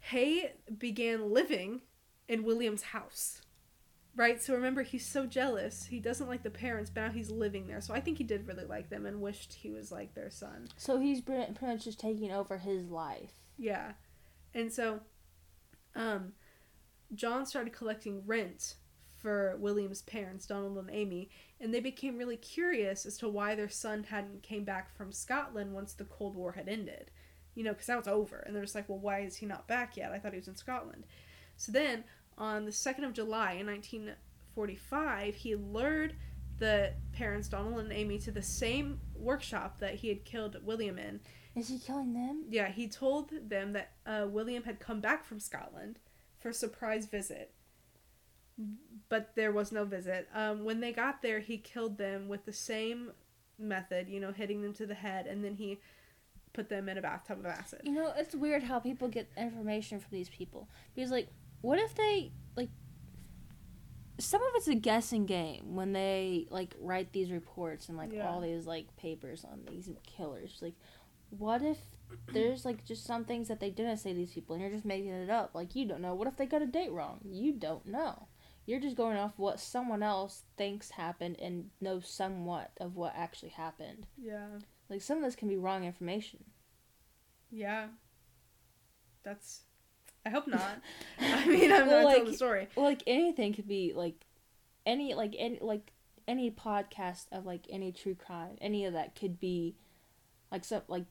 Haigh 0.00 0.52
began 0.76 1.32
living 1.32 1.80
in 2.28 2.44
William's 2.44 2.82
house. 2.82 3.40
Right? 4.14 4.42
So 4.42 4.52
remember, 4.52 4.82
he's 4.82 5.06
so 5.06 5.24
jealous. 5.24 5.86
He 5.86 5.98
doesn't 5.98 6.28
like 6.28 6.42
the 6.42 6.50
parents, 6.50 6.90
but 6.90 7.00
now 7.00 7.10
he's 7.12 7.30
living 7.30 7.66
there. 7.66 7.80
So 7.80 7.94
I 7.94 8.00
think 8.00 8.18
he 8.18 8.24
did 8.24 8.46
really 8.46 8.66
like 8.66 8.90
them 8.90 9.06
and 9.06 9.22
wished 9.22 9.54
he 9.54 9.70
was 9.70 9.90
like 9.90 10.14
their 10.14 10.28
son. 10.28 10.68
So 10.76 11.00
he's 11.00 11.22
pretty 11.22 11.50
pretty 11.54 11.72
much 11.72 11.84
just 11.84 11.98
taking 11.98 12.30
over 12.30 12.58
his 12.58 12.90
life. 12.90 13.41
Yeah. 13.58 13.92
And 14.54 14.72
so 14.72 15.00
um 15.94 16.32
John 17.14 17.44
started 17.46 17.72
collecting 17.72 18.22
rent 18.26 18.76
for 19.22 19.56
William's 19.60 20.02
parents, 20.02 20.46
Donald 20.46 20.76
and 20.78 20.90
Amy, 20.90 21.30
and 21.60 21.72
they 21.72 21.80
became 21.80 22.18
really 22.18 22.36
curious 22.36 23.06
as 23.06 23.16
to 23.18 23.28
why 23.28 23.54
their 23.54 23.68
son 23.68 24.04
hadn't 24.04 24.42
came 24.42 24.64
back 24.64 24.94
from 24.96 25.12
Scotland 25.12 25.72
once 25.72 25.92
the 25.92 26.04
Cold 26.04 26.34
War 26.34 26.52
had 26.52 26.68
ended. 26.68 27.10
You 27.54 27.62
know, 27.64 27.72
because 27.72 27.88
now 27.88 27.98
it's 27.98 28.08
over. 28.08 28.38
And 28.38 28.54
they're 28.54 28.62
just 28.62 28.74
like, 28.74 28.88
well, 28.88 28.98
why 28.98 29.20
is 29.20 29.36
he 29.36 29.46
not 29.46 29.68
back 29.68 29.96
yet? 29.96 30.10
I 30.10 30.18
thought 30.18 30.32
he 30.32 30.38
was 30.38 30.48
in 30.48 30.56
Scotland. 30.56 31.04
So 31.56 31.70
then, 31.70 32.04
on 32.38 32.64
the 32.64 32.70
2nd 32.70 33.04
of 33.04 33.12
July 33.12 33.52
in 33.52 33.66
1945, 33.66 35.34
he 35.34 35.54
lured 35.54 36.16
the 36.58 36.94
parents, 37.12 37.48
Donald 37.48 37.78
and 37.78 37.92
Amy, 37.92 38.18
to 38.20 38.32
the 38.32 38.42
same 38.42 39.00
workshop 39.14 39.80
that 39.80 39.96
he 39.96 40.08
had 40.08 40.24
killed 40.24 40.56
William 40.64 40.98
in. 40.98 41.20
Is 41.54 41.68
he 41.68 41.78
killing 41.78 42.14
them? 42.14 42.44
Yeah, 42.48 42.68
he 42.70 42.88
told 42.88 43.30
them 43.48 43.72
that 43.74 43.92
uh, 44.06 44.26
William 44.28 44.62
had 44.64 44.80
come 44.80 45.00
back 45.00 45.24
from 45.24 45.38
Scotland 45.38 45.98
for 46.38 46.48
a 46.48 46.54
surprise 46.54 47.06
visit, 47.06 47.52
but 49.08 49.32
there 49.36 49.52
was 49.52 49.70
no 49.70 49.84
visit. 49.84 50.28
Um, 50.34 50.64
when 50.64 50.80
they 50.80 50.92
got 50.92 51.20
there, 51.22 51.40
he 51.40 51.58
killed 51.58 51.98
them 51.98 52.28
with 52.28 52.46
the 52.46 52.52
same 52.52 53.12
method, 53.58 54.08
you 54.08 54.18
know, 54.18 54.32
hitting 54.32 54.62
them 54.62 54.72
to 54.74 54.86
the 54.86 54.94
head, 54.94 55.26
and 55.26 55.44
then 55.44 55.54
he 55.54 55.78
put 56.54 56.68
them 56.68 56.88
in 56.88 56.98
a 56.98 57.02
bathtub 57.02 57.38
of 57.40 57.46
acid. 57.46 57.80
You 57.84 57.92
know, 57.92 58.12
it's 58.16 58.34
weird 58.34 58.62
how 58.62 58.78
people 58.78 59.08
get 59.08 59.30
information 59.36 60.00
from 60.00 60.10
these 60.10 60.28
people. 60.28 60.68
Because, 60.94 61.10
like, 61.10 61.28
what 61.60 61.78
if 61.78 61.94
they, 61.94 62.32
like, 62.56 62.68
some 64.18 64.42
of 64.42 64.48
it's 64.54 64.68
a 64.68 64.74
guessing 64.74 65.24
game 65.26 65.74
when 65.74 65.92
they, 65.92 66.46
like, 66.50 66.74
write 66.78 67.12
these 67.12 67.30
reports 67.30 67.88
and, 67.88 67.96
like, 67.96 68.12
Yeah. 68.12 68.28
all 68.28 68.40
these, 68.40 68.66
like, 68.66 68.94
papers 68.96 69.44
on 69.44 69.62
these 69.70 69.88
killers. 70.04 70.58
Like, 70.60 70.74
what 71.38 71.62
if 71.62 71.78
there's, 72.32 72.64
like, 72.64 72.84
just 72.84 73.04
some 73.04 73.24
things 73.24 73.48
that 73.48 73.58
they 73.60 73.70
didn't 73.70 73.96
say 73.98 74.10
to 74.10 74.16
these 74.16 74.32
people 74.32 74.54
and 74.54 74.62
you're 74.62 74.70
just 74.72 74.84
making 74.84 75.08
it 75.10 75.30
up? 75.30 75.50
Like, 75.54 75.74
you 75.74 75.86
don't 75.86 76.00
know. 76.02 76.14
What 76.14 76.28
if 76.28 76.36
they 76.36 76.46
got 76.46 76.62
a 76.62 76.66
date 76.66 76.92
wrong? 76.92 77.20
You 77.24 77.52
don't 77.52 77.86
know. 77.86 78.28
You're 78.66 78.80
just 78.80 78.96
going 78.96 79.16
off 79.16 79.32
what 79.38 79.58
someone 79.58 80.02
else 80.02 80.44
thinks 80.56 80.90
happened 80.90 81.36
and 81.40 81.70
knows 81.80 82.08
somewhat 82.08 82.70
of 82.80 82.94
what 82.96 83.14
actually 83.16 83.48
happened. 83.50 84.06
Yeah, 84.16 84.46
Like, 84.88 85.02
some 85.02 85.18
of 85.18 85.24
this 85.24 85.34
can 85.36 85.48
be 85.48 85.56
wrong 85.56 85.84
information. 85.84 86.44
yeah. 87.50 87.86
That's. 89.24 89.62
I 90.26 90.30
hope 90.30 90.46
not. 90.46 90.80
I 91.20 91.46
mean, 91.46 91.72
I'm 91.72 91.86
Well, 91.86 92.02
not 92.02 92.02
telling 92.02 92.04
like- 92.04 92.26
the 92.26 92.34
story. 92.34 92.68
Well, 92.76 92.84
like 92.84 93.02
anything 93.06 93.52
could 93.54 93.68
be 93.68 93.92
like 93.94 94.24
any 94.86 95.14
like 95.14 95.34
any 95.38 95.58
like 95.60 95.92
any 96.28 96.50
podcast 96.50 97.26
of 97.32 97.46
like 97.46 97.66
any 97.70 97.92
true 97.92 98.14
crime, 98.14 98.56
any 98.60 98.84
of 98.84 98.92
that 98.94 99.14
could 99.14 99.38
be 99.40 99.76
like 100.50 100.64
some 100.64 100.82
like 100.88 101.04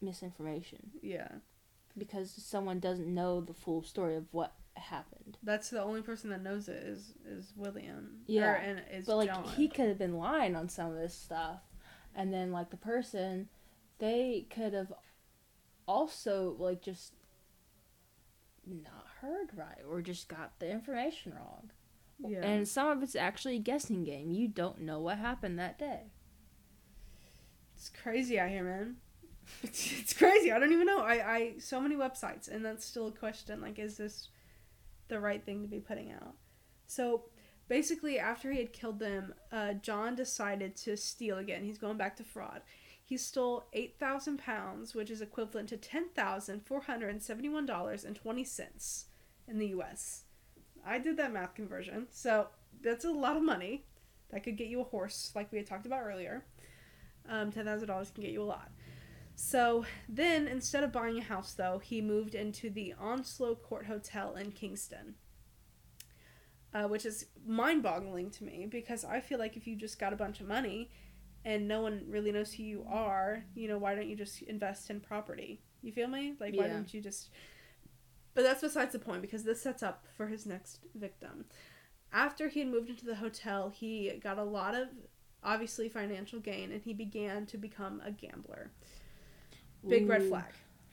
misinformation 0.00 0.90
Yeah, 1.02 1.28
because 1.96 2.30
someone 2.30 2.78
doesn't 2.80 3.12
know 3.12 3.40
the 3.40 3.54
full 3.54 3.82
story 3.82 4.16
of 4.16 4.26
what 4.32 4.52
happened. 4.74 5.38
that's 5.42 5.70
the 5.70 5.82
only 5.82 6.02
person 6.02 6.30
that 6.30 6.42
knows 6.42 6.68
it 6.68 6.82
is 6.84 7.12
is 7.26 7.52
William. 7.56 8.20
Yeah, 8.26 8.52
or, 8.52 8.54
and 8.54 8.82
is 8.92 9.06
But 9.06 9.16
like 9.16 9.28
John. 9.28 9.44
he 9.56 9.68
could 9.68 9.88
have 9.88 9.98
been 9.98 10.16
lying 10.16 10.54
on 10.54 10.68
some 10.68 10.90
of 10.92 10.96
this 10.96 11.14
stuff, 11.14 11.60
and 12.14 12.32
then 12.32 12.52
like 12.52 12.70
the 12.70 12.76
person, 12.76 13.48
they 13.98 14.46
could 14.50 14.72
have 14.74 14.92
also 15.86 16.54
like 16.58 16.80
just 16.82 17.14
not 18.66 19.06
heard 19.20 19.48
right 19.56 19.78
or 19.88 20.00
just 20.02 20.28
got 20.28 20.52
the 20.60 20.70
information 20.70 21.32
wrong. 21.34 21.70
yeah. 22.18 22.44
And 22.44 22.68
some 22.68 22.88
of 22.88 23.02
it's 23.02 23.16
actually 23.16 23.56
a 23.56 23.60
guessing 23.60 24.04
game. 24.04 24.30
You 24.30 24.46
don't 24.48 24.80
know 24.82 25.00
what 25.00 25.18
happened 25.18 25.58
that 25.58 25.78
day. 25.78 26.12
It's 27.74 27.88
crazy 27.88 28.38
out 28.38 28.50
here, 28.50 28.64
man. 28.64 28.96
It's, 29.62 29.92
it's 30.00 30.12
crazy. 30.12 30.52
I 30.52 30.58
don't 30.58 30.72
even 30.72 30.86
know. 30.86 31.00
I, 31.00 31.14
I 31.36 31.52
so 31.58 31.80
many 31.80 31.96
websites, 31.96 32.48
and 32.48 32.64
that's 32.64 32.84
still 32.84 33.08
a 33.08 33.12
question. 33.12 33.60
Like, 33.60 33.78
is 33.78 33.96
this 33.96 34.28
the 35.08 35.18
right 35.20 35.44
thing 35.44 35.62
to 35.62 35.68
be 35.68 35.80
putting 35.80 36.12
out? 36.12 36.34
So 36.86 37.24
basically, 37.68 38.18
after 38.18 38.52
he 38.52 38.58
had 38.58 38.72
killed 38.72 38.98
them, 39.00 39.34
uh, 39.50 39.74
John 39.74 40.14
decided 40.14 40.76
to 40.76 40.96
steal 40.96 41.38
again. 41.38 41.64
He's 41.64 41.78
going 41.78 41.96
back 41.96 42.16
to 42.16 42.24
fraud. 42.24 42.62
He 43.04 43.16
stole 43.16 43.64
eight 43.72 43.96
thousand 43.98 44.38
pounds, 44.38 44.94
which 44.94 45.10
is 45.10 45.20
equivalent 45.22 45.70
to 45.70 45.76
ten 45.76 46.10
thousand 46.10 46.66
four 46.66 46.82
hundred 46.82 47.10
and 47.10 47.22
seventy-one 47.22 47.66
dollars 47.66 48.04
and 48.04 48.14
twenty 48.14 48.44
cents 48.44 49.06
in 49.48 49.58
the 49.58 49.68
U.S. 49.68 50.24
I 50.86 50.98
did 50.98 51.16
that 51.16 51.32
math 51.32 51.54
conversion, 51.54 52.06
so 52.10 52.48
that's 52.82 53.04
a 53.04 53.10
lot 53.10 53.36
of 53.36 53.42
money. 53.42 53.84
That 54.30 54.44
could 54.44 54.56
get 54.56 54.68
you 54.68 54.82
a 54.82 54.84
horse, 54.84 55.32
like 55.34 55.50
we 55.50 55.58
had 55.58 55.66
talked 55.66 55.86
about 55.86 56.02
earlier. 56.02 56.44
Um, 57.28 57.50
ten 57.50 57.64
thousand 57.64 57.88
dollars 57.88 58.10
can 58.10 58.22
get 58.22 58.32
you 58.32 58.42
a 58.42 58.44
lot. 58.44 58.70
So 59.40 59.84
then, 60.08 60.48
instead 60.48 60.82
of 60.82 60.90
buying 60.90 61.16
a 61.16 61.22
house, 61.22 61.54
though, 61.54 61.78
he 61.78 62.00
moved 62.00 62.34
into 62.34 62.70
the 62.70 62.92
Onslow 63.00 63.54
Court 63.54 63.86
Hotel 63.86 64.34
in 64.34 64.50
Kingston, 64.50 65.14
uh, 66.74 66.88
which 66.88 67.06
is 67.06 67.26
mind-boggling 67.46 68.30
to 68.32 68.42
me 68.42 68.66
because 68.68 69.04
I 69.04 69.20
feel 69.20 69.38
like 69.38 69.56
if 69.56 69.64
you 69.64 69.76
just 69.76 70.00
got 70.00 70.12
a 70.12 70.16
bunch 70.16 70.40
of 70.40 70.48
money 70.48 70.90
and 71.44 71.68
no 71.68 71.82
one 71.82 72.02
really 72.08 72.32
knows 72.32 72.52
who 72.52 72.64
you 72.64 72.84
are, 72.90 73.44
you 73.54 73.68
know, 73.68 73.78
why 73.78 73.94
don't 73.94 74.08
you 74.08 74.16
just 74.16 74.42
invest 74.42 74.90
in 74.90 74.98
property? 74.98 75.62
You 75.82 75.92
feel 75.92 76.08
me? 76.08 76.34
Like, 76.40 76.56
why 76.56 76.66
Yeah. 76.66 76.72
don't 76.72 76.92
you 76.92 77.00
just? 77.00 77.30
But 78.34 78.42
that's 78.42 78.62
besides 78.62 78.90
the 78.90 78.98
point 78.98 79.22
because 79.22 79.44
this 79.44 79.62
sets 79.62 79.84
up 79.84 80.04
for 80.16 80.26
his 80.26 80.46
next 80.46 80.80
victim. 80.96 81.44
After 82.12 82.48
he 82.48 82.58
had 82.58 82.68
moved 82.68 82.90
into 82.90 83.06
the 83.06 83.14
hotel, 83.14 83.68
he 83.68 84.18
got 84.20 84.36
a 84.36 84.42
lot 84.42 84.74
of 84.74 84.88
obviously 85.44 85.88
financial 85.88 86.40
gain 86.40 86.72
and 86.72 86.82
he 86.82 86.92
began 86.92 87.46
to 87.46 87.56
become 87.56 88.02
a 88.04 88.10
gambler. 88.10 88.72
Big 89.86 90.08
red 90.08 90.24
flag. 90.24 90.44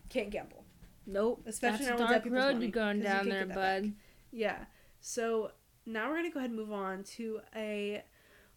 Can't 0.10 0.30
gamble. 0.30 0.64
Nope. 1.06 1.44
Especially 1.46 1.86
That's 1.86 2.00
now 2.00 2.06
a 2.06 2.14
with 2.14 2.24
dark 2.24 2.26
road 2.34 2.54
money, 2.54 2.66
you're 2.66 2.72
going 2.72 2.98
you 2.98 3.04
down 3.04 3.28
can't 3.28 3.30
there, 3.30 3.46
bud. 3.56 3.94
Yeah. 4.32 4.66
So 5.00 5.52
now 5.86 6.10
we're 6.10 6.18
gonna 6.18 6.32
go 6.32 6.40
ahead 6.40 6.50
and 6.52 6.60
move 6.60 6.72
on 6.72 7.04
to 7.16 7.42
a 7.56 8.04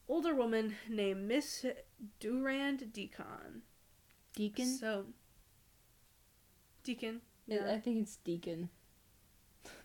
older 0.09 0.35
woman 0.35 0.75
named 0.88 1.27
Miss 1.29 1.64
Durand 2.21 2.93
Deacon. 2.93 3.62
Deacon. 4.35 4.67
So 4.67 5.07
Deacon. 6.83 7.21
I- 7.51 7.55
Yeah. 7.55 7.73
I 7.73 7.81
think 7.81 8.03
it's 8.03 8.17
Deacon. 8.17 8.71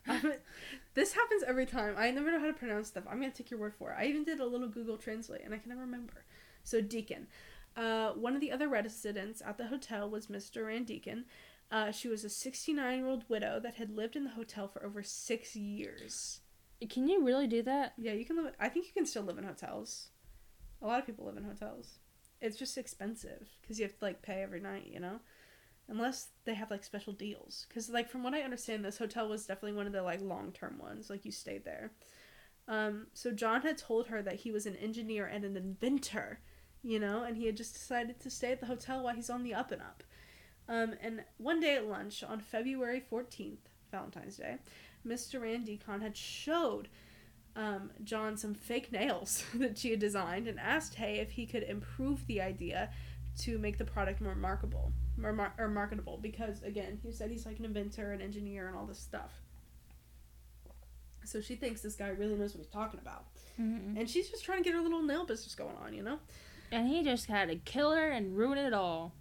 this 0.93 1.13
happens 1.13 1.43
every 1.45 1.65
time. 1.65 1.95
I 1.97 2.11
never 2.11 2.31
know 2.31 2.39
how 2.39 2.47
to 2.47 2.53
pronounce 2.53 2.89
stuff. 2.89 3.03
I'm 3.09 3.19
gonna 3.19 3.31
take 3.31 3.51
your 3.51 3.59
word 3.59 3.73
for 3.75 3.91
it. 3.91 3.95
I 3.99 4.05
even 4.05 4.23
did 4.23 4.39
a 4.39 4.45
little 4.45 4.67
Google 4.67 4.97
Translate 4.97 5.41
and 5.43 5.53
I 5.53 5.57
can 5.57 5.69
never 5.69 5.81
remember. 5.81 6.25
So 6.63 6.81
Deacon. 6.81 7.27
Uh, 7.75 8.11
one 8.11 8.35
of 8.35 8.41
the 8.41 8.51
other 8.51 8.67
residents 8.67 9.41
at 9.45 9.57
the 9.57 9.67
hotel 9.67 10.09
was 10.09 10.29
Miss 10.29 10.49
Durand 10.49 10.87
Deacon. 10.87 11.25
Uh, 11.71 11.91
she 11.91 12.07
was 12.07 12.23
a 12.23 12.29
69 12.29 12.97
year 12.99 13.07
old 13.07 13.23
widow 13.29 13.59
that 13.59 13.75
had 13.75 13.95
lived 13.95 14.15
in 14.15 14.23
the 14.23 14.29
hotel 14.31 14.67
for 14.67 14.85
over 14.85 15.01
six 15.01 15.55
years. 15.55 16.41
Can 16.89 17.07
you 17.07 17.23
really 17.23 17.47
do 17.47 17.61
that? 17.63 17.93
Yeah, 17.97 18.13
you 18.13 18.25
can 18.25 18.35
live. 18.35 18.53
I 18.59 18.69
think 18.69 18.85
you 18.87 18.93
can 18.93 19.05
still 19.05 19.23
live 19.23 19.37
in 19.37 19.43
hotels. 19.43 20.09
A 20.81 20.87
lot 20.87 20.99
of 20.99 21.05
people 21.05 21.25
live 21.25 21.37
in 21.37 21.43
hotels. 21.43 21.99
It's 22.41 22.57
just 22.57 22.77
expensive 22.77 23.47
because 23.61 23.79
you 23.79 23.85
have 23.85 23.97
to 23.97 24.05
like 24.05 24.21
pay 24.21 24.43
every 24.43 24.59
night, 24.59 24.89
you 24.91 24.99
know, 24.99 25.19
unless 25.87 26.27
they 26.45 26.53
have 26.53 26.69
like 26.69 26.83
special 26.83 27.13
deals. 27.13 27.65
Because 27.69 27.89
like 27.89 28.09
from 28.09 28.21
what 28.21 28.33
I 28.33 28.41
understand, 28.41 28.83
this 28.83 28.97
hotel 28.97 29.29
was 29.29 29.45
definitely 29.45 29.77
one 29.77 29.87
of 29.87 29.93
the 29.93 30.03
like 30.03 30.21
long 30.21 30.51
term 30.51 30.77
ones. 30.77 31.09
Like 31.09 31.25
you 31.25 31.31
stayed 31.31 31.63
there. 31.63 31.91
Um, 32.67 33.07
so 33.13 33.31
John 33.31 33.61
had 33.61 33.77
told 33.77 34.07
her 34.07 34.21
that 34.21 34.35
he 34.41 34.51
was 34.51 34.65
an 34.65 34.75
engineer 34.75 35.25
and 35.25 35.43
an 35.43 35.57
inventor, 35.57 36.39
you 36.83 36.99
know, 36.99 37.23
and 37.23 37.37
he 37.37 37.45
had 37.45 37.57
just 37.57 37.73
decided 37.73 38.19
to 38.19 38.29
stay 38.29 38.51
at 38.51 38.59
the 38.59 38.65
hotel 38.65 39.03
while 39.03 39.15
he's 39.15 39.29
on 39.29 39.43
the 39.43 39.53
up 39.53 39.71
and 39.71 39.81
up. 39.81 40.03
Um, 40.69 40.93
and 41.01 41.23
one 41.37 41.59
day 41.59 41.75
at 41.75 41.87
lunch 41.87 42.23
on 42.23 42.39
February 42.39 42.99
fourteenth, 42.99 43.69
Valentine's 43.91 44.37
Day, 44.37 44.57
Mr. 45.05 45.41
Rand 45.41 45.65
Deacon 45.65 46.01
had 46.01 46.15
showed 46.15 46.87
um, 47.55 47.91
John 48.03 48.37
some 48.37 48.53
fake 48.53 48.91
nails 48.91 49.43
that 49.55 49.77
she 49.77 49.91
had 49.91 49.99
designed 49.99 50.47
and 50.47 50.59
asked 50.59 50.95
Haigh 50.95 51.19
if 51.19 51.31
he 51.31 51.45
could 51.45 51.63
improve 51.63 52.25
the 52.27 52.41
idea 52.41 52.89
to 53.39 53.57
make 53.57 53.77
the 53.77 53.85
product 53.85 54.21
more 54.21 54.35
marketable, 54.35 54.91
more 55.17 55.33
mar- 55.33 55.53
or 55.57 55.67
marketable. 55.67 56.17
Because 56.21 56.61
again, 56.63 56.99
he 57.03 57.11
said 57.11 57.29
he's 57.29 57.45
like 57.45 57.59
an 57.59 57.65
inventor, 57.65 58.11
an 58.11 58.21
engineer, 58.21 58.67
and 58.67 58.75
all 58.75 58.85
this 58.85 58.99
stuff. 58.99 59.31
So 61.25 61.41
she 61.41 61.55
thinks 61.55 61.81
this 61.81 61.95
guy 61.95 62.09
really 62.09 62.35
knows 62.35 62.53
what 62.53 62.59
he's 62.63 62.71
talking 62.73 62.99
about, 62.99 63.25
Mm-hmm. 63.61 63.97
and 63.97 64.09
she's 64.09 64.29
just 64.31 64.43
trying 64.43 64.57
to 64.57 64.63
get 64.63 64.73
her 64.73 64.81
little 64.81 65.03
nail 65.03 65.25
business 65.27 65.53
going 65.53 65.75
on, 65.85 65.93
you 65.93 66.01
know. 66.01 66.17
And 66.73 66.87
he 66.87 67.03
just 67.03 67.27
had 67.27 67.49
to 67.49 67.55
kill 67.55 67.91
her 67.91 68.09
and 68.09 68.35
ruin 68.35 68.57
it 68.57 68.73
all. 68.73 69.13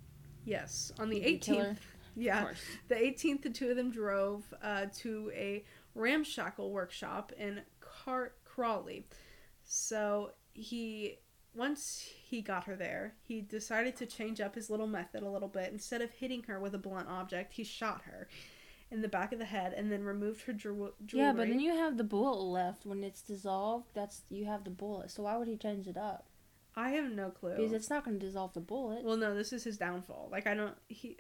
Yes, 0.45 0.93
on 0.99 1.11
the 1.11 1.21
He 1.21 1.33
could 1.35 1.41
kill 1.43 1.59
her, 1.61 1.71
18th. 1.73 1.77
Yeah, 2.17 2.51
Of. 2.51 2.59
The 2.89 2.95
18th, 2.97 3.43
the 3.43 3.51
two 3.51 3.71
of 3.71 3.77
them 3.77 3.91
drove 3.91 4.43
uh, 4.63 4.87
to 4.99 5.31
a 5.35 5.65
ramshackle 5.95 6.71
workshop 6.71 7.33
in 7.39 7.61
Car- 7.81 8.33
Crawley. 8.45 9.07
So 9.65 10.33
he, 10.53 11.19
once 11.55 12.07
he 12.27 12.43
got 12.43 12.65
her 12.65 12.77
there, 12.77 13.15
he 13.23 13.41
decided 13.41 13.97
to 13.97 14.07
change 14.07 14.41
up 14.41 14.55
his 14.55 14.69
little 14.69 14.87
method 14.87 15.23
a 15.23 15.29
little 15.29 15.49
bit. 15.49 15.73
Instead 15.73 16.03
of 16.03 16.11
hitting 16.11 16.43
her 16.45 16.59
with 16.61 16.75
a 16.75 16.79
blunt 16.79 17.09
object, 17.09 17.55
he 17.55 17.65
shot 17.65 18.03
her 18.05 18.29
in 18.91 19.01
the 19.01 19.09
back 19.09 19.33
of 19.33 19.39
the 19.39 19.47
head 19.47 19.73
and 19.73 19.91
then 19.91 20.05
removed 20.05 20.43
her 20.43 20.53
jew- 20.53 20.93
jewelry. 21.07 21.27
Yeah, 21.27 21.33
but 21.33 21.49
then 21.49 21.61
you 21.61 21.75
have 21.75 21.97
the 21.97 22.05
bullet 22.05 22.43
left 22.43 22.85
when 22.85 23.03
it's 23.03 23.23
dissolved. 23.23 23.87
That's 23.95 24.23
you 24.29 24.45
have 24.45 24.65
the 24.65 24.71
bullet. 24.71 25.11
So 25.11 25.23
why 25.23 25.37
would 25.37 25.49
he 25.49 25.57
change 25.57 25.87
it 25.87 25.97
up? 25.97 26.27
I 26.75 26.91
have 26.91 27.11
no 27.13 27.31
clue. 27.31 27.57
Because 27.57 27.73
it's 27.73 27.91
not 27.91 28.05
going 28.05 28.19
to 28.19 28.27
dissolve 28.27 28.55
the 28.55 28.61
bullet. 28.61 29.05
Well, 29.05 29.17
no, 29.17 29.35
this 29.35 29.53
is 29.53 29.65
his 29.65 29.77
downfall. 29.77 30.29
Like 30.31 30.47
I 30.47 30.55
don't 30.55 30.75
he 30.89 31.17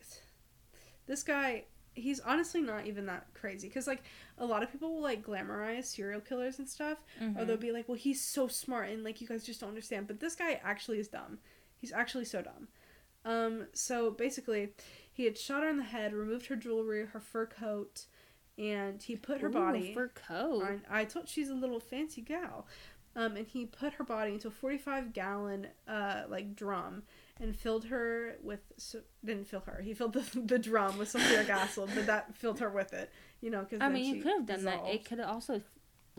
this 1.07 1.23
guy 1.23 1.65
he's 1.95 2.21
honestly 2.21 2.62
not 2.62 2.87
even 2.87 3.05
that 3.05 3.27
crazy 3.35 3.69
cuz 3.69 3.87
like 3.87 4.03
a 4.38 4.47
lot 4.47 4.62
of 4.62 4.73
people 4.73 4.95
will 4.95 5.03
like 5.03 5.23
glamorize 5.23 5.85
serial 5.85 6.21
killers 6.23 6.59
and 6.59 6.67
stuff 6.67 6.99
or 7.21 7.25
Mhm. 7.27 7.47
they'll 7.47 7.57
be 7.59 7.71
like, 7.73 7.87
"Well, 7.87 7.99
he's 7.99 8.23
so 8.23 8.49
smart 8.49 8.88
and 8.88 9.05
like 9.05 9.21
you 9.21 9.27
guys 9.27 9.45
just 9.45 9.61
don't 9.61 9.69
understand." 9.69 10.07
But 10.07 10.21
this 10.21 10.35
guy 10.35 10.59
actually 10.65 10.99
is 11.01 11.09
dumb. 11.09 11.38
He's 11.77 11.93
actually 11.93 12.25
so 12.25 12.41
dumb. 12.41 12.69
Um 13.25 13.67
so 13.75 14.11
basically, 14.11 14.73
he 15.12 15.25
had 15.25 15.37
shot 15.37 15.62
her 15.65 15.69
in 15.69 15.77
the 15.77 15.83
head, 15.85 16.15
removed 16.15 16.47
her 16.47 16.57
jewelry, 16.57 17.05
her 17.07 17.21
fur 17.21 17.45
coat, 17.47 18.07
and 18.57 19.03
he 19.03 19.15
put 19.17 19.41
her 19.41 19.49
Ooh, 19.49 19.53
body 19.53 19.93
fur 19.93 20.09
coat. 20.09 20.62
I, 20.88 21.01
I 21.01 21.05
told 21.05 21.29
she's 21.29 21.51
a 21.51 21.55
little 21.55 21.79
fancy 21.81 22.23
gal. 22.23 22.67
Um, 23.14 23.37
and 23.37 23.46
he 23.46 23.66
put 23.66 23.94
her 23.94 24.05
body 24.05 24.33
into 24.33 24.48
a 24.48 24.51
45 24.51 25.12
gallon 25.12 25.66
uh, 25.87 26.22
like 26.29 26.57
drum 26.57 27.03
and 27.40 27.55
filled 27.55 27.87
her 27.87 28.37
with 28.42 28.61
so, 28.79 29.01
didn't 29.25 29.48
fill 29.48 29.61
her 29.66 29.83
he 29.83 29.92
filled 29.92 30.14
the, 30.14 30.40
the 30.40 30.59
drum 30.59 30.96
with 30.96 31.12
sulfuric 31.12 31.48
acid 31.48 31.90
but 31.94 32.07
that 32.07 32.35
filled 32.37 32.61
her 32.61 32.70
with 32.70 32.94
it 32.94 33.11
you 33.40 33.51
know 33.51 33.61
because 33.61 33.81
I 33.83 33.90
mean, 33.90 34.16
you 34.16 34.22
could 34.22 34.33
have 34.33 34.46
done 34.46 34.64
that. 34.64 34.87
It 34.87 35.05
could 35.05 35.18
have 35.18 35.29
also 35.29 35.61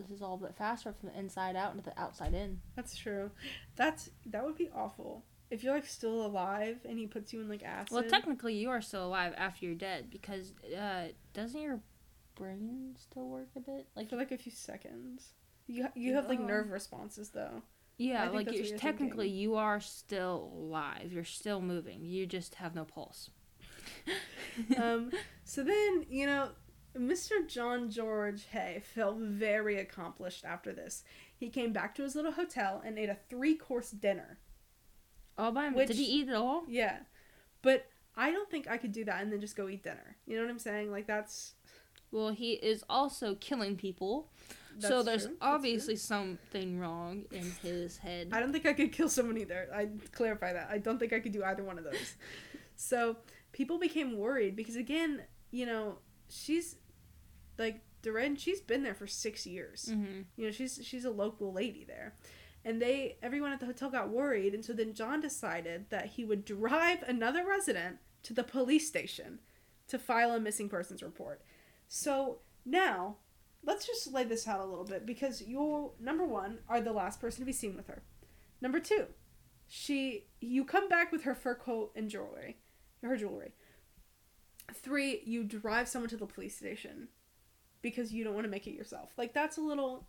dissolved 0.08 0.44
it 0.44 0.54
faster 0.56 0.92
from 0.92 1.08
the 1.08 1.18
inside 1.18 1.56
out 1.56 1.72
into 1.72 1.84
the 1.84 1.98
outside 2.00 2.34
in. 2.34 2.60
that's 2.76 2.96
true 2.96 3.30
that's 3.76 4.10
that 4.26 4.44
would 4.44 4.56
be 4.56 4.70
awful 4.74 5.24
if 5.50 5.62
you're 5.62 5.74
like 5.74 5.86
still 5.86 6.26
alive 6.26 6.78
and 6.88 6.98
he 6.98 7.06
puts 7.06 7.32
you 7.32 7.40
in 7.40 7.48
like 7.48 7.62
acid 7.62 7.92
Well, 7.92 8.02
technically, 8.02 8.54
you 8.54 8.70
are 8.70 8.80
still 8.80 9.06
alive 9.06 9.34
after 9.36 9.66
you're 9.66 9.74
dead 9.74 10.10
because 10.10 10.52
uh, 10.76 11.08
doesn't 11.32 11.60
your 11.60 11.80
brain 12.34 12.96
still 12.98 13.28
work 13.28 13.48
a 13.54 13.60
bit? 13.60 13.86
Like, 13.94 14.10
for 14.10 14.16
like 14.16 14.32
a 14.32 14.38
few 14.38 14.50
seconds 14.50 15.34
you, 15.66 15.88
you 15.94 16.14
have 16.14 16.28
like 16.28 16.40
nerve 16.40 16.70
responses 16.70 17.30
though 17.30 17.62
yeah, 17.96 18.28
like 18.28 18.50
you're, 18.52 18.64
you're 18.64 18.78
technically 18.78 19.26
thinking. 19.26 19.40
you 19.40 19.54
are 19.54 19.80
still 19.80 20.50
alive. 20.54 21.12
You're 21.12 21.24
still 21.24 21.60
moving. 21.60 22.04
You 22.04 22.26
just 22.26 22.56
have 22.56 22.74
no 22.74 22.84
pulse. 22.84 23.30
um, 24.78 25.12
so 25.44 25.62
then, 25.62 26.04
you 26.08 26.26
know, 26.26 26.48
Mr. 26.98 27.46
John 27.46 27.90
George 27.90 28.46
Haigh 28.46 28.82
felt 28.94 29.18
very 29.18 29.78
accomplished 29.78 30.44
after 30.44 30.72
this. 30.72 31.04
He 31.36 31.50
came 31.50 31.72
back 31.72 31.94
to 31.96 32.02
his 32.02 32.16
little 32.16 32.32
hotel 32.32 32.82
and 32.84 32.98
ate 32.98 33.08
a 33.08 33.18
three 33.30 33.54
course 33.54 33.90
dinner. 33.90 34.38
all 35.38 35.52
by 35.52 35.66
himself. 35.66 35.88
Did 35.88 35.96
he 35.96 36.04
eat 36.04 36.28
it 36.28 36.34
all? 36.34 36.64
Yeah. 36.68 36.98
But 37.62 37.86
I 38.16 38.32
don't 38.32 38.50
think 38.50 38.68
I 38.68 38.76
could 38.76 38.92
do 38.92 39.04
that 39.04 39.22
and 39.22 39.32
then 39.32 39.40
just 39.40 39.56
go 39.56 39.68
eat 39.68 39.84
dinner. 39.84 40.16
You 40.26 40.36
know 40.36 40.42
what 40.42 40.50
I'm 40.50 40.58
saying? 40.58 40.90
Like, 40.90 41.06
that's. 41.06 41.54
Well, 42.10 42.30
he 42.30 42.52
is 42.54 42.84
also 42.88 43.36
killing 43.36 43.76
people. 43.76 44.30
That's 44.76 44.88
so 44.88 45.02
there's 45.02 45.26
true. 45.26 45.36
Obviously 45.40 45.96
something 45.96 46.78
wrong 46.78 47.24
in 47.30 47.50
his 47.62 47.98
head. 47.98 48.28
I 48.32 48.40
don't 48.40 48.52
think 48.52 48.66
I 48.66 48.72
could 48.72 48.92
kill 48.92 49.08
someone 49.08 49.38
either. 49.38 49.68
I 49.74 49.88
clarify 50.12 50.52
that. 50.52 50.68
I 50.70 50.78
don't 50.78 50.98
think 50.98 51.12
I 51.12 51.20
could 51.20 51.32
do 51.32 51.44
either 51.44 51.62
one 51.62 51.78
of 51.78 51.84
those. 51.84 52.14
so 52.76 53.16
people 53.52 53.78
became 53.78 54.18
worried 54.18 54.56
because, 54.56 54.76
again, 54.76 55.22
you 55.50 55.66
know, 55.66 55.98
she's. 56.28 56.76
Like, 57.56 57.80
Durand, 58.02 58.40
she's 58.40 58.60
been 58.60 58.82
there 58.82 58.94
for 58.94 59.06
six 59.06 59.46
years. 59.46 59.88
hmm 59.92 60.22
you 60.36 60.44
know 60.46 60.50
she's 60.50 60.80
she's 60.82 61.04
a 61.04 61.10
local 61.10 61.52
lady 61.52 61.84
there 61.86 62.14
and 62.64 62.80
they 62.82 63.16
everyone 63.22 63.52
at 63.52 63.60
the 63.60 63.66
hotel 63.66 63.90
got 63.90 64.08
worried 64.10 64.54
and 64.54 64.64
so 64.64 64.72
then 64.72 64.92
john 64.94 65.20
decided 65.20 65.86
that 65.90 66.06
he 66.06 66.24
would 66.24 66.44
drive 66.44 67.02
another 67.06 67.44
resident 67.46 67.98
to 68.22 68.32
the 68.34 68.42
police 68.42 68.88
station 68.88 69.38
to 69.86 69.98
file 69.98 70.32
a 70.32 70.40
missing 70.40 70.68
persons 70.68 71.02
report 71.02 71.42
so 71.88 72.38
now 72.66 73.16
let's 73.66 73.86
just 73.86 74.12
lay 74.12 74.24
this 74.24 74.46
out 74.46 74.60
a 74.60 74.64
little 74.64 74.84
bit 74.84 75.06
because 75.06 75.42
you 75.42 75.92
number 76.00 76.24
one 76.24 76.58
are 76.68 76.80
the 76.80 76.92
last 76.92 77.20
person 77.20 77.40
to 77.40 77.46
be 77.46 77.52
seen 77.52 77.76
with 77.76 77.86
her 77.86 78.02
number 78.60 78.80
two 78.80 79.06
she 79.66 80.26
you 80.40 80.64
come 80.64 80.88
back 80.88 81.10
with 81.10 81.24
her 81.24 81.34
fur 81.34 81.54
coat 81.54 81.90
and 81.96 82.08
jewelry 82.10 82.58
her 83.02 83.16
jewelry 83.16 83.52
three 84.72 85.20
you 85.24 85.44
drive 85.44 85.88
someone 85.88 86.08
to 86.08 86.16
the 86.16 86.26
police 86.26 86.56
station 86.56 87.08
because 87.82 88.12
you 88.12 88.24
don't 88.24 88.34
want 88.34 88.44
to 88.44 88.50
make 88.50 88.66
it 88.66 88.74
yourself 88.74 89.10
like 89.16 89.32
that's 89.32 89.58
a 89.58 89.62
little 89.62 90.06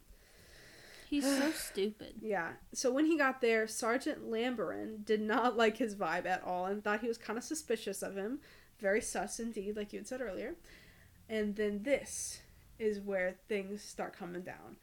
He's 1.08 1.24
so 1.24 1.52
stupid. 1.56 2.16
yeah. 2.22 2.54
So 2.74 2.92
when 2.92 3.06
he 3.06 3.18
got 3.18 3.42
there, 3.42 3.68
Sergeant 3.68 4.30
Lambourne 4.30 5.04
did 5.04 5.22
not 5.22 5.56
like 5.58 5.78
his 5.78 5.96
vibe 5.96 6.26
at 6.26 6.44
all 6.44 6.66
and 6.66 6.84
thought 6.84 7.02
he 7.02 7.08
was 7.08 7.18
kind 7.18 7.38
of 7.38 7.44
suspicious 7.44 8.02
of 8.02 8.16
him. 8.16 8.40
Very 8.80 9.02
sus 9.02 9.40
indeed, 9.40 9.78
like 9.78 9.94
you 9.94 10.00
had 10.00 10.08
said 10.08 10.22
earlier. 10.22 10.56
And 11.30 11.56
then 11.56 11.84
this 11.84 12.42
is 12.80 13.00
where 13.00 13.36
things 13.48 13.82
start 13.82 14.18
coming 14.18 14.42
down. 14.42 14.78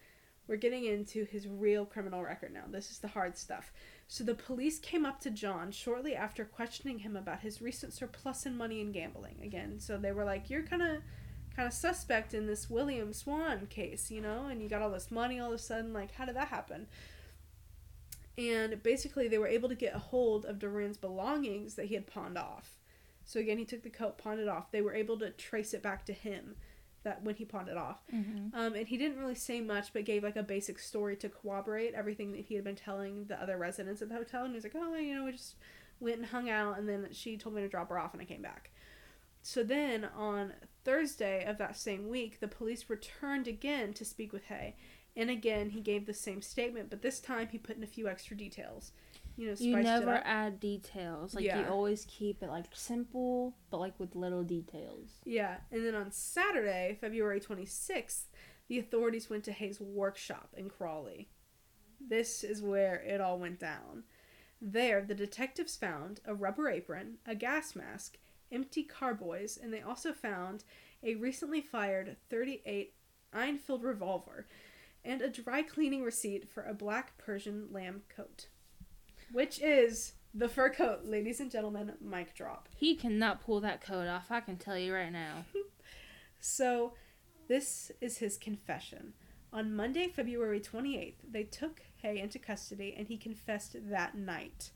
We're 0.48 0.56
getting 0.56 0.84
into 0.84 1.24
his 1.24 1.46
real 1.46 1.86
criminal 1.86 2.22
record 2.22 2.52
now. 2.52 2.64
This 2.68 2.90
is 2.90 2.98
the 2.98 3.08
hard 3.08 3.36
stuff. 3.36 3.72
So 4.08 4.24
the 4.24 4.34
police 4.34 4.78
came 4.78 5.06
up 5.06 5.20
to 5.20 5.30
John 5.30 5.70
shortly 5.70 6.14
after 6.14 6.44
questioning 6.44 6.98
him 6.98 7.16
about 7.16 7.40
his 7.40 7.62
recent 7.62 7.92
surplus 7.92 8.44
in 8.44 8.56
money 8.56 8.80
and 8.80 8.92
gambling 8.92 9.36
again. 9.42 9.78
So 9.78 9.96
they 9.96 10.12
were 10.12 10.24
like, 10.24 10.50
"You're 10.50 10.64
kind 10.64 10.82
of 10.82 11.02
kind 11.54 11.68
of 11.68 11.72
suspect 11.72 12.34
in 12.34 12.46
this 12.46 12.68
William 12.70 13.12
Swan 13.12 13.66
case, 13.66 14.10
you 14.10 14.20
know, 14.20 14.46
and 14.46 14.62
you 14.62 14.68
got 14.68 14.82
all 14.82 14.90
this 14.90 15.10
money 15.10 15.38
all 15.38 15.48
of 15.48 15.54
a 15.54 15.58
sudden. 15.58 15.92
Like, 15.92 16.12
how 16.12 16.24
did 16.24 16.36
that 16.36 16.48
happen? 16.48 16.86
And 18.38 18.82
basically, 18.82 19.28
they 19.28 19.38
were 19.38 19.46
able 19.46 19.68
to 19.68 19.74
get 19.74 19.94
a 19.94 19.98
hold 19.98 20.46
of 20.46 20.58
Durand's 20.58 20.96
belongings 20.96 21.74
that 21.74 21.86
he 21.86 21.94
had 21.94 22.06
pawned 22.06 22.38
off. 22.38 22.78
So 23.24 23.38
again, 23.38 23.58
he 23.58 23.64
took 23.64 23.82
the 23.82 23.90
coat, 23.90 24.18
pawned 24.18 24.40
it 24.40 24.48
off. 24.48 24.70
They 24.70 24.82
were 24.82 24.94
able 24.94 25.18
to 25.18 25.30
trace 25.30 25.74
it 25.74 25.82
back 25.82 26.06
to 26.06 26.12
him 26.12 26.56
that 27.04 27.22
when 27.22 27.34
he 27.34 27.44
pawned 27.44 27.68
it 27.68 27.76
off. 27.76 27.98
Mm-hmm. 28.12 28.56
Um, 28.58 28.74
and 28.74 28.86
he 28.86 28.96
didn't 28.96 29.18
really 29.18 29.34
say 29.34 29.60
much, 29.60 29.92
but 29.92 30.04
gave 30.04 30.22
like 30.22 30.36
a 30.36 30.42
basic 30.42 30.78
story 30.78 31.16
to 31.16 31.28
corroborate 31.28 31.94
everything 31.94 32.32
that 32.32 32.42
he 32.42 32.54
had 32.54 32.64
been 32.64 32.76
telling 32.76 33.24
the 33.24 33.40
other 33.40 33.56
residents 33.56 34.02
at 34.02 34.08
the 34.08 34.14
hotel. 34.14 34.44
And 34.44 34.52
he 34.52 34.56
was 34.56 34.64
like, 34.64 34.76
"Oh, 34.76 34.94
you 34.94 35.14
know, 35.14 35.24
we 35.24 35.32
just 35.32 35.56
went 36.00 36.18
and 36.18 36.26
hung 36.26 36.50
out, 36.50 36.78
and 36.78 36.88
then 36.88 37.08
she 37.12 37.36
told 37.36 37.54
me 37.54 37.62
to 37.62 37.68
drop 37.68 37.88
her 37.88 37.98
off, 37.98 38.12
and 38.12 38.22
I 38.22 38.24
came 38.24 38.42
back." 38.42 38.70
so 39.42 39.64
then 39.64 40.04
on 40.16 40.52
Thursday 40.84 41.44
of 41.44 41.58
that 41.58 41.76
same 41.76 42.08
week, 42.08 42.38
the 42.38 42.48
police 42.48 42.88
returned 42.88 43.48
again 43.48 43.92
to 43.94 44.04
speak 44.04 44.32
with 44.32 44.44
Haigh. 44.44 44.76
And 45.16 45.28
again, 45.28 45.70
he 45.70 45.80
gave 45.80 46.06
the 46.06 46.14
same 46.14 46.40
statement, 46.40 46.88
but 46.88 47.02
this 47.02 47.20
time 47.20 47.48
he 47.48 47.58
put 47.58 47.76
in 47.76 47.82
a 47.82 47.88
few 47.88 48.08
extra 48.08 48.36
details. 48.36 48.92
You 49.36 49.48
know, 49.48 49.56
You 49.58 49.76
never 49.76 50.20
add 50.24 50.60
details. 50.60 51.34
Like 51.34 51.44
you 51.44 51.66
always 51.68 52.04
keep 52.08 52.42
it 52.42 52.48
like 52.48 52.66
simple, 52.74 53.54
but 53.70 53.80
like 53.80 53.98
with 53.98 54.14
little 54.14 54.42
details. 54.42 55.10
Yeah, 55.24 55.56
and 55.70 55.84
then 55.84 55.94
on 55.94 56.10
Saturday, 56.10 56.98
February 57.00 57.40
26th, 57.40 58.24
the 58.68 58.78
authorities 58.78 59.30
went 59.30 59.44
to 59.44 59.52
Haigh's 59.52 59.80
workshop 59.80 60.50
in 60.56 60.68
Crawley. 60.68 61.28
This 62.00 62.44
is 62.44 62.62
where 62.62 62.96
it 62.96 63.20
all 63.20 63.38
went 63.38 63.58
down. 63.58 64.04
There, 64.60 65.02
the 65.02 65.14
detectives 65.14 65.76
found 65.76 66.20
a 66.24 66.34
rubber 66.34 66.68
apron, 66.68 67.18
a 67.26 67.34
gas 67.34 67.74
mask, 67.74 68.18
empty 68.50 68.82
carboys, 68.84 69.58
and 69.60 69.72
they 69.72 69.80
also 69.80 70.12
found 70.12 70.64
a 71.02 71.16
recently 71.16 71.60
fired 71.60 72.16
38 72.30 72.94
Enfield 73.34 73.82
revolver 73.82 74.46
and 75.04 75.20
a 75.22 75.28
dry 75.28 75.62
cleaning 75.62 76.02
receipt 76.02 76.48
for 76.48 76.62
a 76.62 76.74
black 76.74 77.18
Persian 77.18 77.68
lamb 77.72 78.02
coat. 78.14 78.46
Which 79.32 79.60
is 79.60 80.12
the 80.34 80.48
fur 80.48 80.70
coat, 80.70 81.00
ladies 81.04 81.40
and 81.40 81.50
gentlemen, 81.50 81.92
mic 82.00 82.34
drop. 82.34 82.68
He 82.76 82.94
cannot 82.94 83.40
pull 83.40 83.60
that 83.60 83.80
coat 83.80 84.06
off. 84.06 84.30
I 84.30 84.40
can 84.40 84.56
tell 84.56 84.78
you 84.78 84.94
right 84.94 85.12
now. 85.12 85.44
So, 86.44 86.94
this 87.46 87.92
is 88.00 88.18
his 88.18 88.36
confession. 88.36 89.12
On 89.52 89.76
Monday, 89.76 90.08
February 90.08 90.58
28th, 90.58 91.14
they 91.30 91.44
took 91.44 91.82
Haigh 92.02 92.18
into 92.18 92.40
custody 92.40 92.96
and 92.98 93.06
he 93.06 93.16
confessed 93.16 93.76
that 93.90 94.16
night. 94.16 94.72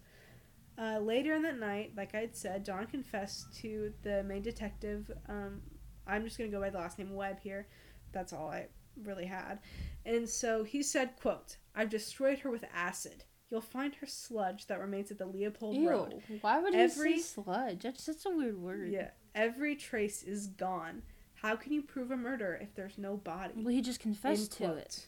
Uh, 0.78 1.00
later 1.00 1.34
in 1.34 1.42
that 1.42 1.58
night, 1.58 1.92
like 1.96 2.14
I 2.14 2.20
had 2.20 2.36
said, 2.36 2.64
John 2.64 2.86
confessed 2.86 3.52
to 3.62 3.92
the 4.02 4.22
main 4.22 4.42
detective. 4.42 5.10
Um, 5.28 5.60
I'm 6.06 6.22
just 6.22 6.38
going 6.38 6.50
to 6.50 6.56
go 6.56 6.62
by 6.62 6.70
the 6.70 6.78
last 6.78 7.00
name 7.00 7.12
Webb 7.12 7.40
here. 7.40 7.66
That's 8.12 8.32
all 8.32 8.48
I 8.48 8.68
really 9.02 9.26
had. 9.26 9.58
And 10.04 10.28
so 10.28 10.62
he 10.62 10.84
said, 10.84 11.16
quote, 11.20 11.56
I've 11.74 11.90
destroyed 11.90 12.38
her 12.40 12.50
with 12.50 12.64
acid. 12.72 13.24
You'll 13.50 13.60
find 13.60 13.94
her 13.96 14.06
sludge 14.06 14.66
that 14.66 14.80
remains 14.80 15.10
at 15.10 15.18
the 15.18 15.26
Leopold 15.26 15.76
Road. 15.86 16.22
Ew. 16.28 16.38
Why 16.40 16.58
would 16.60 16.74
Every- 16.74 17.12
he 17.14 17.18
say 17.20 17.42
sludge? 17.42 17.82
That's 17.82 18.02
such 18.02 18.26
a 18.26 18.30
weird 18.30 18.60
word. 18.60 18.90
Yeah, 18.90 19.10
every 19.34 19.76
trace 19.76 20.22
is 20.22 20.48
gone. 20.48 21.02
How 21.34 21.54
can 21.54 21.72
you 21.72 21.82
prove 21.82 22.10
a 22.10 22.16
murder 22.16 22.58
if 22.60 22.74
there's 22.74 22.98
no 22.98 23.16
body? 23.16 23.54
Well, 23.62 23.72
he 23.74 23.82
just 23.82 24.00
confessed 24.00 24.52
to 24.54 24.74
it. 24.74 25.06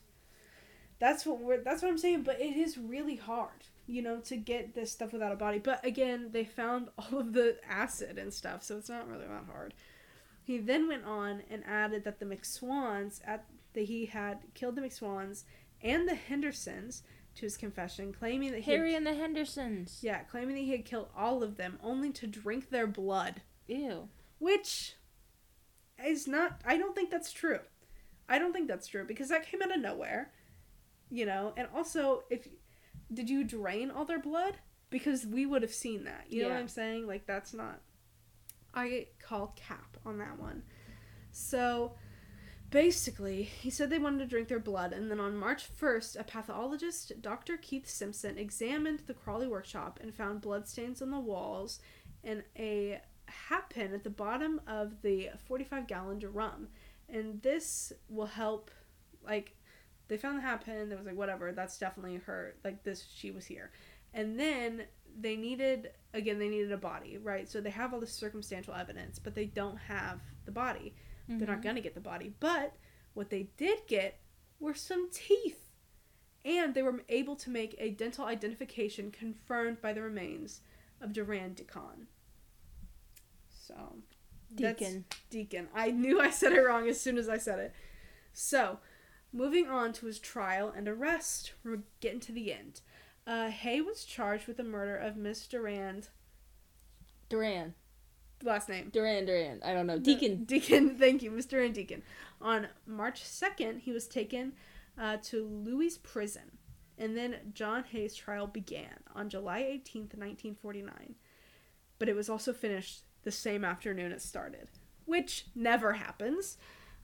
That's 1.00 1.24
what 1.26 1.40
we're. 1.40 1.58
That's 1.62 1.82
what 1.82 1.88
I'm 1.88 1.98
saying. 1.98 2.22
But 2.22 2.40
it 2.40 2.56
is 2.56 2.78
really 2.78 3.16
hard, 3.16 3.64
you 3.86 4.02
know, 4.02 4.20
to 4.20 4.36
get 4.36 4.74
this 4.74 4.92
stuff 4.92 5.12
without 5.12 5.32
a 5.32 5.36
body. 5.36 5.58
But 5.58 5.84
again, 5.84 6.30
they 6.32 6.44
found 6.44 6.88
all 6.98 7.18
of 7.18 7.32
the 7.32 7.56
acid 7.68 8.18
and 8.18 8.32
stuff, 8.32 8.62
so 8.62 8.76
it's 8.76 8.88
not 8.88 9.08
really 9.08 9.26
that 9.26 9.44
hard. 9.50 9.74
He 10.44 10.58
then 10.58 10.86
went 10.88 11.04
on 11.04 11.42
and 11.50 11.64
added 11.66 12.04
that 12.04 12.20
the 12.20 12.24
McSwans 12.26 13.20
at 13.26 13.44
that 13.74 13.84
he 13.84 14.06
had 14.06 14.38
killed 14.54 14.76
the 14.76 14.80
McSwans 14.82 15.44
and 15.82 16.08
the 16.08 16.14
Hendersons 16.14 17.02
to 17.38 17.46
his 17.46 17.56
confession, 17.56 18.12
claiming 18.12 18.52
that 18.52 18.60
he 18.60 18.70
Harry 18.70 18.92
had, 18.92 18.98
and 18.98 19.06
the 19.06 19.14
Hendersons. 19.14 20.00
yeah, 20.02 20.20
claiming 20.20 20.54
that 20.56 20.62
he 20.62 20.72
had 20.72 20.84
killed 20.84 21.08
all 21.16 21.42
of 21.42 21.56
them 21.56 21.78
only 21.82 22.10
to 22.12 22.26
drink 22.26 22.70
their 22.70 22.86
blood, 22.86 23.42
Ew. 23.66 24.08
which 24.38 24.94
is 26.04 26.26
not. 26.26 26.60
I 26.64 26.76
don't 26.76 26.94
think 26.94 27.10
that's 27.10 27.32
true. 27.32 27.60
I 28.28 28.38
don't 28.38 28.52
think 28.52 28.68
that's 28.68 28.86
true 28.86 29.04
because 29.04 29.28
that 29.30 29.46
came 29.46 29.62
out 29.62 29.74
of 29.74 29.80
nowhere, 29.80 30.32
you 31.10 31.24
know. 31.26 31.52
And 31.56 31.68
also, 31.74 32.24
if 32.30 32.46
did 33.12 33.30
you 33.30 33.44
drain 33.44 33.90
all 33.90 34.04
their 34.04 34.20
blood? 34.20 34.54
Because 34.90 35.26
we 35.26 35.46
would 35.46 35.62
have 35.62 35.72
seen 35.72 36.04
that. 36.04 36.26
You 36.28 36.42
know 36.42 36.48
what 36.48 36.58
I'm 36.58 36.68
saying? 36.68 37.06
Like 37.06 37.26
that's 37.26 37.54
not. 37.54 37.80
I 38.74 39.06
call 39.20 39.54
cap 39.56 39.96
on 40.04 40.18
that 40.18 40.38
one. 40.38 40.62
So, 41.30 41.92
basically, 42.70 43.42
he 43.42 43.70
said 43.70 43.90
they 43.90 43.98
wanted 43.98 44.18
to 44.18 44.26
drink 44.26 44.48
their 44.48 44.58
blood, 44.58 44.92
and 44.92 45.10
then 45.10 45.20
on 45.20 45.36
March 45.36 45.68
1st, 45.80 46.18
a 46.20 46.24
pathologist, 46.24 47.12
Dr. 47.20 47.56
Keith 47.56 47.88
Simpson, 47.88 48.38
examined 48.38 49.02
the 49.06 49.14
Crawley 49.14 49.46
workshop 49.46 49.98
and 50.02 50.14
found 50.14 50.40
bloodstains 50.40 51.00
on 51.00 51.10
the 51.10 51.18
walls 51.18 51.80
and 52.24 52.42
a 52.58 53.00
hat 53.26 53.70
pin 53.70 53.92
at 53.94 54.04
the 54.04 54.10
bottom 54.10 54.60
of 54.66 55.02
the 55.02 55.30
45 55.46 55.86
gallon 55.86 56.18
drum. 56.18 56.68
And 57.08 57.40
this 57.42 57.92
will 58.08 58.26
help, 58.26 58.70
like, 59.24 59.54
they 60.08 60.16
found 60.16 60.38
the 60.38 60.42
hat 60.42 60.64
pin, 60.64 60.88
they 60.88 60.96
was 60.96 61.06
like, 61.06 61.16
whatever, 61.16 61.52
that's 61.52 61.78
definitely 61.78 62.16
her, 62.26 62.54
like, 62.64 62.82
this, 62.84 63.06
she 63.14 63.30
was 63.30 63.46
here. 63.46 63.70
And 64.14 64.38
then 64.38 64.84
they 65.18 65.36
needed, 65.36 65.90
again, 66.14 66.38
they 66.38 66.48
needed 66.48 66.72
a 66.72 66.78
body, 66.78 67.18
right? 67.18 67.48
So 67.48 67.60
they 67.60 67.70
have 67.70 67.92
all 67.92 68.00
this 68.00 68.12
circumstantial 68.12 68.74
evidence, 68.74 69.18
but 69.18 69.34
they 69.34 69.46
don't 69.46 69.76
have 69.76 70.20
the 70.44 70.52
body. 70.52 70.94
They're 71.28 71.46
not 71.46 71.58
Mhm. 71.58 71.62
going 71.62 71.76
to 71.76 71.82
get 71.82 71.94
the 71.94 72.00
body. 72.00 72.34
But 72.40 72.74
what 73.14 73.30
they 73.30 73.44
did 73.56 73.86
get 73.86 74.18
were 74.58 74.74
some 74.74 75.10
teeth. 75.10 75.64
And 76.44 76.74
they 76.74 76.82
were 76.82 77.02
able 77.08 77.36
to 77.36 77.50
make 77.50 77.74
a 77.78 77.90
dental 77.90 78.24
identification 78.24 79.10
confirmed 79.10 79.82
by 79.82 79.92
the 79.92 80.02
remains 80.02 80.62
of 81.00 81.12
Duran 81.12 81.52
Deacon. 81.54 82.08
So, 83.50 84.02
Deacon. 84.54 85.04
Deacon. 85.30 85.68
I 85.74 85.90
knew 85.90 86.20
I 86.20 86.30
said 86.30 86.52
it 86.52 86.60
wrong 86.62 86.88
as 86.88 87.00
soon 87.00 87.18
as 87.18 87.28
I 87.28 87.36
said 87.38 87.58
it. 87.58 87.74
So, 88.32 88.80
moving 89.32 89.66
on 89.68 89.92
to 89.94 90.06
his 90.06 90.18
trial 90.18 90.70
and 90.74 90.88
arrest, 90.88 91.52
we're 91.62 91.82
getting 92.00 92.20
to 92.20 92.32
the 92.32 92.52
end. 92.52 92.80
Uh, 93.26 93.50
Haigh 93.50 93.82
was 93.82 94.04
charged 94.04 94.46
with 94.46 94.56
the 94.56 94.64
murder 94.64 94.96
of 94.96 95.16
Miss 95.16 95.46
Durand. 95.46 96.08
Duran. 97.28 97.74
Last 98.42 98.68
name. 98.68 98.90
Duran, 98.90 99.26
Duran. 99.26 99.60
I 99.64 99.72
don't 99.72 99.86
know. 99.86 99.98
Deacon. 99.98 100.44
Deacon, 100.44 100.96
thank 100.98 101.22
you, 101.22 101.30
Mr. 101.30 101.64
and 101.64 101.74
Deacon. 101.74 102.02
On 102.40 102.68
March 102.86 103.24
2nd, 103.24 103.80
he 103.80 103.92
was 103.92 104.06
taken 104.06 104.52
uh, 104.98 105.16
to 105.24 105.44
Lewes 105.44 105.98
Prison. 105.98 106.58
And 106.96 107.16
then 107.16 107.36
John 107.54 107.84
Haigh's 107.84 108.14
trial 108.14 108.46
began 108.46 109.00
on 109.14 109.28
July 109.28 109.62
18th, 109.62 110.14
1949. 110.16 111.14
But 111.98 112.08
it 112.08 112.16
was 112.16 112.28
also 112.28 112.52
finished 112.52 113.02
the 113.22 113.30
same 113.30 113.64
afternoon 113.64 114.12
it 114.12 114.22
started, 114.22 114.68
which 115.04 115.46
never 115.54 115.94
happens. 115.94 116.58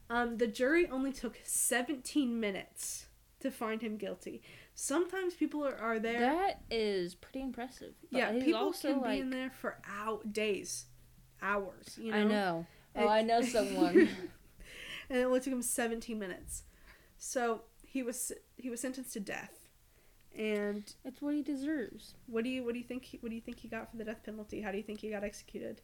Um, 0.09 0.37
the 0.37 0.47
jury 0.47 0.87
only 0.89 1.11
took 1.11 1.39
17 1.43 2.39
minutes 2.39 3.07
to 3.39 3.51
find 3.51 3.81
him 3.81 3.97
guilty. 3.97 4.41
Sometimes 4.73 5.33
people 5.33 5.65
are, 5.65 5.77
are 5.77 5.99
there. 5.99 6.19
That 6.19 6.61
is 6.69 7.15
pretty 7.15 7.41
impressive. 7.41 7.93
Yeah, 8.09 8.31
people 8.33 8.55
also 8.55 8.93
can 8.93 9.01
like, 9.01 9.11
be 9.11 9.19
in 9.21 9.29
there 9.29 9.51
for 9.51 9.77
out 9.87 10.33
days, 10.33 10.85
hours. 11.41 11.97
You 12.01 12.11
know? 12.11 12.17
I 12.17 12.23
know. 12.23 12.65
Oh, 12.95 13.03
It- 13.03 13.07
I 13.09 13.21
know 13.21 13.41
someone. 13.57 14.09
and 15.09 15.19
it 15.19 15.23
only 15.23 15.39
took 15.39 15.53
him 15.53 15.61
17 15.61 16.17
minutes. 16.17 16.63
So 17.17 17.61
he 17.83 18.03
was 18.03 18.31
he 18.57 18.69
was 18.69 18.81
sentenced 18.81 19.13
to 19.13 19.19
death. 19.19 19.51
And 20.37 20.83
it's 21.05 21.21
what 21.21 21.33
he 21.33 21.41
deserves. 21.41 22.15
what 22.27 22.43
do 22.43 22.49
you 22.49 22.63
what 22.65 22.73
do 22.73 22.79
you 22.79 22.85
think 22.85 23.05
he, 23.05 23.17
what 23.19 23.29
do 23.29 23.35
you 23.35 23.41
think 23.41 23.59
he 23.59 23.67
got 23.69 23.89
for 23.89 23.97
the 23.97 24.03
death 24.03 24.23
penalty? 24.23 24.61
How 24.61 24.71
do 24.71 24.77
you 24.77 24.83
think 24.83 24.99
he 24.99 25.09
got 25.09 25.23
executed? 25.23 25.81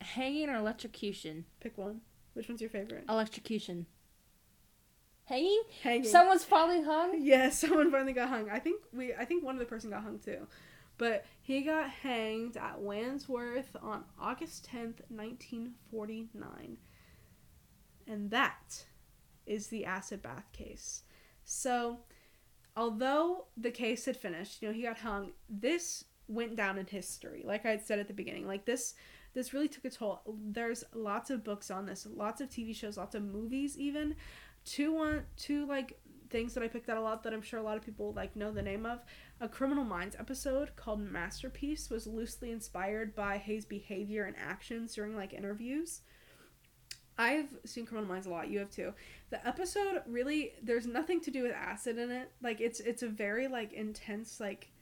Hanging 0.00 0.48
or 0.48 0.56
electrocution? 0.56 1.44
Pick 1.60 1.78
one. 1.78 2.00
Which 2.34 2.48
one's 2.48 2.60
your 2.60 2.70
favorite? 2.70 3.04
Electrocution. 3.08 3.86
Hanging? 5.26 5.62
Hanging. 5.82 6.04
Someone's 6.10 6.44
finally 6.44 6.82
hung? 6.82 7.18
yeah, 7.22 7.48
someone 7.50 7.90
finally 7.90 8.12
got 8.12 8.28
hung. 8.28 8.50
I 8.50 8.58
think 8.58 8.82
we 8.92 9.14
I 9.14 9.24
think 9.24 9.44
one 9.44 9.54
of 9.54 9.60
the 9.60 9.64
person 9.64 9.90
got 9.90 10.02
hung 10.02 10.18
too. 10.18 10.46
But 10.96 11.24
he 11.40 11.62
got 11.62 11.90
hanged 11.90 12.56
at 12.56 12.80
Wandsworth 12.80 13.76
on 13.82 14.04
August 14.20 14.68
10th, 14.70 15.00
1949. 15.08 16.76
And 18.06 18.30
that 18.30 18.84
is 19.46 19.68
the 19.68 19.84
acid 19.84 20.22
bath 20.22 20.52
case. 20.52 21.02
So, 21.44 22.00
although 22.76 23.46
the 23.56 23.70
case 23.70 24.04
had 24.04 24.16
finished, 24.16 24.62
you 24.62 24.68
know, 24.68 24.74
he 24.74 24.82
got 24.82 24.98
hung, 24.98 25.32
this 25.48 26.04
went 26.28 26.56
down 26.56 26.78
in 26.78 26.86
history. 26.86 27.42
Like 27.44 27.66
I 27.66 27.70
had 27.70 27.82
said 27.82 27.98
at 27.98 28.08
the 28.08 28.14
beginning, 28.14 28.46
like 28.46 28.64
this 28.64 28.94
this 29.34 29.52
really 29.52 29.68
took 29.68 29.84
a 29.84 29.90
toll. 29.90 30.22
There's 30.26 30.84
lots 30.94 31.28
of 31.28 31.42
books 31.42 31.70
on 31.70 31.86
this, 31.86 32.06
lots 32.08 32.40
of 32.40 32.48
TV 32.48 32.74
shows, 32.74 32.96
lots 32.96 33.16
of 33.16 33.22
movies 33.22 33.76
even. 33.76 34.14
Two 34.64 34.92
one 34.92 35.24
two 35.36 35.66
like 35.66 35.98
things 36.34 36.52
that 36.54 36.64
I 36.64 36.68
picked 36.68 36.88
out 36.88 36.96
a 36.96 37.00
lot 37.00 37.22
that 37.22 37.32
I'm 37.32 37.42
sure 37.42 37.60
a 37.60 37.62
lot 37.62 37.76
of 37.76 37.84
people 37.84 38.12
like 38.12 38.34
know 38.34 38.50
the 38.50 38.60
name 38.60 38.84
of. 38.84 38.98
A 39.40 39.48
Criminal 39.48 39.84
Minds 39.84 40.16
episode 40.18 40.74
called 40.74 40.98
Masterpiece 41.00 41.88
was 41.88 42.08
loosely 42.08 42.50
inspired 42.50 43.14
by 43.14 43.38
Haigh's 43.38 43.64
behavior 43.64 44.24
and 44.24 44.34
actions 44.36 44.96
during 44.96 45.14
like 45.16 45.32
interviews. 45.32 46.00
I've 47.16 47.54
seen 47.64 47.86
Criminal 47.86 48.08
Minds 48.08 48.26
a 48.26 48.30
lot. 48.30 48.48
You 48.48 48.58
have 48.58 48.70
too. 48.70 48.92
The 49.30 49.46
episode 49.46 50.02
really 50.08 50.54
there's 50.60 50.88
nothing 50.88 51.20
to 51.20 51.30
do 51.30 51.44
with 51.44 51.52
acid 51.52 51.98
in 51.98 52.10
it. 52.10 52.32
Like 52.42 52.60
it's 52.60 52.80
it's 52.80 53.04
a 53.04 53.08
very 53.08 53.46
like 53.46 53.72
intense 53.72 54.40
like 54.40 54.72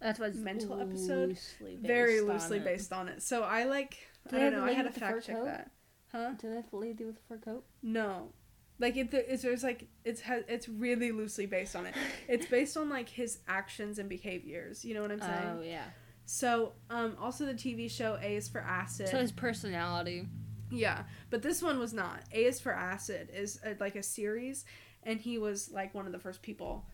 That's 0.00 0.18
what's 0.18 0.38
Mental 0.38 0.80
episode, 0.80 1.28
loosely 1.28 1.76
very 1.82 2.20
on 2.20 2.28
loosely 2.28 2.56
it. 2.58 2.64
based 2.64 2.94
on 2.94 3.08
it. 3.08 3.22
So 3.22 3.42
I 3.42 3.64
like 3.64 3.98
Do 4.30 4.38
I 4.38 4.40
don't 4.40 4.52
know. 4.52 4.64
I 4.64 4.72
had 4.72 4.84
to 4.84 4.88
with 4.88 4.94
the 4.94 5.00
fur 5.00 5.06
fact 5.16 5.26
check 5.26 5.36
coat? 5.36 5.44
that. 5.44 5.70
Huh? 6.12 6.30
Do 6.40 6.48
they 6.48 6.56
have 6.56 6.70
the 6.70 6.76
lady 6.78 7.04
with 7.04 7.16
the 7.16 7.22
fur 7.28 7.36
coat? 7.36 7.64
No. 7.82 8.30
Like 8.78 8.96
it, 8.96 9.08
it's 9.12 9.42
there's 9.42 9.62
like 9.62 9.86
it's 10.04 10.22
it's 10.48 10.68
really 10.68 11.12
loosely 11.12 11.46
based 11.46 11.76
on 11.76 11.86
it. 11.86 11.94
It's 12.28 12.46
based 12.46 12.76
on 12.76 12.88
like 12.88 13.08
his 13.08 13.38
actions 13.46 13.98
and 13.98 14.08
behaviors. 14.08 14.84
You 14.84 14.94
know 14.94 15.02
what 15.02 15.12
I'm 15.12 15.20
saying? 15.20 15.58
Oh 15.58 15.62
yeah. 15.62 15.84
So, 16.26 16.72
um, 16.88 17.16
also 17.20 17.44
the 17.44 17.52
TV 17.54 17.90
show 17.90 18.18
A 18.22 18.36
is 18.36 18.48
for 18.48 18.60
Acid. 18.60 19.08
So 19.08 19.18
his 19.18 19.30
personality. 19.30 20.26
Yeah, 20.70 21.04
but 21.30 21.42
this 21.42 21.62
one 21.62 21.78
was 21.78 21.92
not. 21.92 22.20
A 22.32 22.46
is 22.46 22.60
for 22.60 22.72
Acid 22.72 23.28
is 23.32 23.60
a, 23.64 23.76
like 23.78 23.94
a 23.94 24.02
series, 24.02 24.64
and 25.02 25.20
he 25.20 25.38
was 25.38 25.70
like 25.70 25.94
one 25.94 26.06
of 26.06 26.12
the 26.12 26.18
first 26.18 26.40
people, 26.42 26.86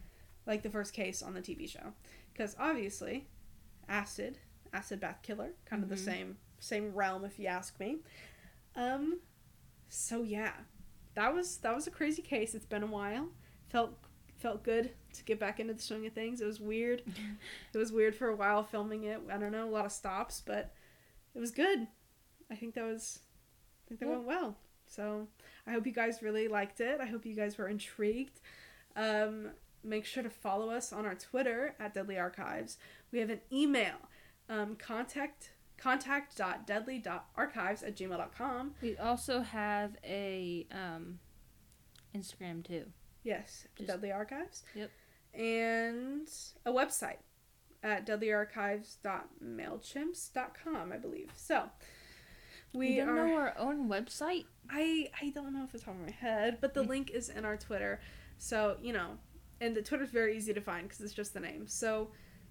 like 0.46 0.62
the 0.62 0.68
first 0.70 0.92
case 0.92 1.22
on 1.22 1.32
the 1.34 1.40
TV 1.40 1.68
show, 1.70 1.92
because 2.32 2.56
obviously, 2.58 3.28
Acid, 3.88 4.38
Acid 4.72 5.00
Bath 5.00 5.20
Killer, 5.22 5.52
kind 5.64 5.82
of 5.82 5.88
the 5.88 5.94
Mhm. 5.94 5.98
same 6.04 6.36
same 6.58 6.92
realm 6.92 7.24
if 7.24 7.38
you 7.38 7.46
ask 7.46 7.78
me. 7.80 8.00
Um, 8.76 9.20
so 9.88 10.22
yeah, 10.22 10.52
that 11.14 11.34
was 11.34 11.58
that 11.58 11.74
was 11.74 11.86
a 11.86 11.90
crazy 11.90 12.22
case. 12.22 12.54
It's 12.54 12.66
been 12.66 12.82
a 12.82 12.86
while. 12.86 13.28
Felt 13.68 13.92
felt 14.36 14.62
good 14.62 14.90
to 15.12 15.24
get 15.24 15.38
back 15.38 15.60
into 15.60 15.74
the 15.74 15.82
swing 15.82 16.06
of 16.06 16.12
things. 16.12 16.40
It 16.40 16.46
was 16.46 16.60
weird. 16.60 17.02
it 17.74 17.78
was 17.78 17.92
weird 17.92 18.14
for 18.14 18.28
a 18.28 18.36
while 18.36 18.62
filming 18.62 19.04
it. 19.04 19.20
I 19.30 19.36
don't 19.36 19.52
know, 19.52 19.68
a 19.68 19.70
lot 19.70 19.84
of 19.86 19.92
stops, 19.92 20.42
but 20.44 20.72
it 21.34 21.38
was 21.40 21.50
good. 21.50 21.86
I 22.50 22.54
think 22.56 22.74
that 22.74 22.84
was 22.84 23.20
I 23.86 23.88
think 23.88 24.00
that 24.00 24.06
Yeah. 24.06 24.12
went 24.12 24.24
well. 24.26 24.56
So 24.86 25.28
I 25.66 25.72
hope 25.72 25.86
you 25.86 25.92
guys 25.92 26.22
really 26.22 26.48
liked 26.48 26.80
it. 26.80 27.00
I 27.00 27.06
hope 27.06 27.24
you 27.26 27.34
guys 27.34 27.58
were 27.58 27.68
intrigued. 27.68 28.40
Um, 28.96 29.50
make 29.84 30.04
sure 30.04 30.22
to 30.22 30.30
follow 30.30 30.70
us 30.70 30.92
on 30.92 31.06
our 31.06 31.14
Twitter 31.14 31.74
at 31.78 31.94
Deadly 31.94 32.18
Archives. 32.18 32.76
We 33.12 33.20
have 33.20 33.30
an 33.30 33.40
email, 33.52 33.94
um, 34.48 34.74
contact 34.76 35.52
contact.deadly.archives 35.80 37.82
at 37.82 37.96
gmail.com. 37.96 38.74
We 38.82 38.96
also 38.98 39.40
have 39.40 39.96
a 40.04 40.66
um, 40.70 41.18
Instagram 42.14 42.62
too. 42.64 42.84
Yes, 43.24 43.66
Just- 43.76 43.88
Deadly 43.88 44.12
Archives. 44.12 44.62
Yep. 44.74 44.90
And 45.34 46.28
a 46.66 46.72
website 46.72 47.18
at 47.82 48.06
deadlyarchives.mailchimps.com, 48.06 50.92
I 50.92 50.96
believe. 50.96 51.30
So 51.36 51.64
we 52.72 52.96
don't 52.96 53.08
are. 53.10 53.26
know 53.26 53.34
our 53.36 53.54
own 53.58 53.88
website. 53.88 54.46
I 54.68 55.10
I 55.20 55.30
don't 55.30 55.52
know 55.52 55.64
if 55.64 55.74
it's 55.74 55.84
top 55.84 55.94
of 55.94 56.00
my 56.00 56.10
head, 56.10 56.58
but 56.60 56.74
the 56.74 56.82
Mm. 56.84 56.88
link 56.88 57.10
is 57.10 57.28
in 57.28 57.44
our 57.44 57.56
Twitter. 57.56 58.00
So 58.38 58.76
you 58.82 58.92
know, 58.92 59.18
and 59.60 59.76
the 59.76 59.82
Twitter's 59.82 60.10
very 60.10 60.36
easy 60.36 60.52
to 60.54 60.60
find 60.60 60.88
because 60.88 61.00
it's 61.04 61.14
just 61.14 61.34
the 61.34 61.40
name. 61.40 61.66
So 61.66 62.10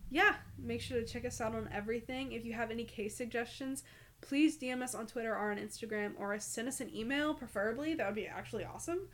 yeah, 0.10 0.36
make 0.58 0.82
sure 0.82 1.00
to 1.00 1.06
check 1.06 1.26
us 1.26 1.40
out 1.40 1.56
on 1.56 1.70
everything. 1.72 2.32
If 2.32 2.46
you 2.46 2.54
have 2.54 2.72
any 2.72 2.84
case 2.84 3.16
suggestions, 3.16 3.84
please 4.22 4.58
DM 4.58 4.82
us 4.82 4.96
on 4.96 5.08
Twitter 5.08 5.34
or 5.34 5.52
on 5.52 5.58
Instagram 5.58 6.14
or 6.18 6.38
send 6.40 6.68
us 6.68 6.82
an 6.82 6.94
email, 6.96 7.34
preferably. 7.34 7.94
That 7.94 8.08
would 8.08 8.16
be 8.16 8.28
actually 8.28 8.66
awesome. 8.66 9.08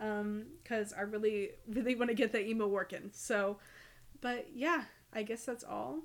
Um, 0.00 0.46
because 0.62 0.92
I 0.92 1.02
really 1.02 1.50
really 1.68 1.94
want 1.94 2.10
to 2.10 2.14
get 2.14 2.32
that 2.32 2.48
email 2.48 2.68
working. 2.68 3.10
So, 3.12 3.58
but 4.20 4.48
yeah, 4.54 4.84
I 5.12 5.22
guess 5.22 5.44
that's 5.44 5.64
all, 5.64 6.00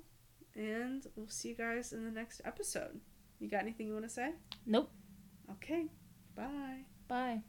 and 0.54 1.06
we'll 1.16 1.28
see 1.28 1.48
you 1.48 1.54
guys 1.54 1.92
in 1.92 2.04
the 2.04 2.10
next 2.10 2.42
episode. 2.44 3.00
You 3.40 3.48
got 3.48 3.62
anything 3.62 3.86
you 3.86 3.94
want 3.94 4.04
to 4.04 4.10
say? 4.10 4.32
Nope. 4.66 4.90
Okay, 5.50 5.86
bye. 6.36 6.84
Bye. 7.08 7.42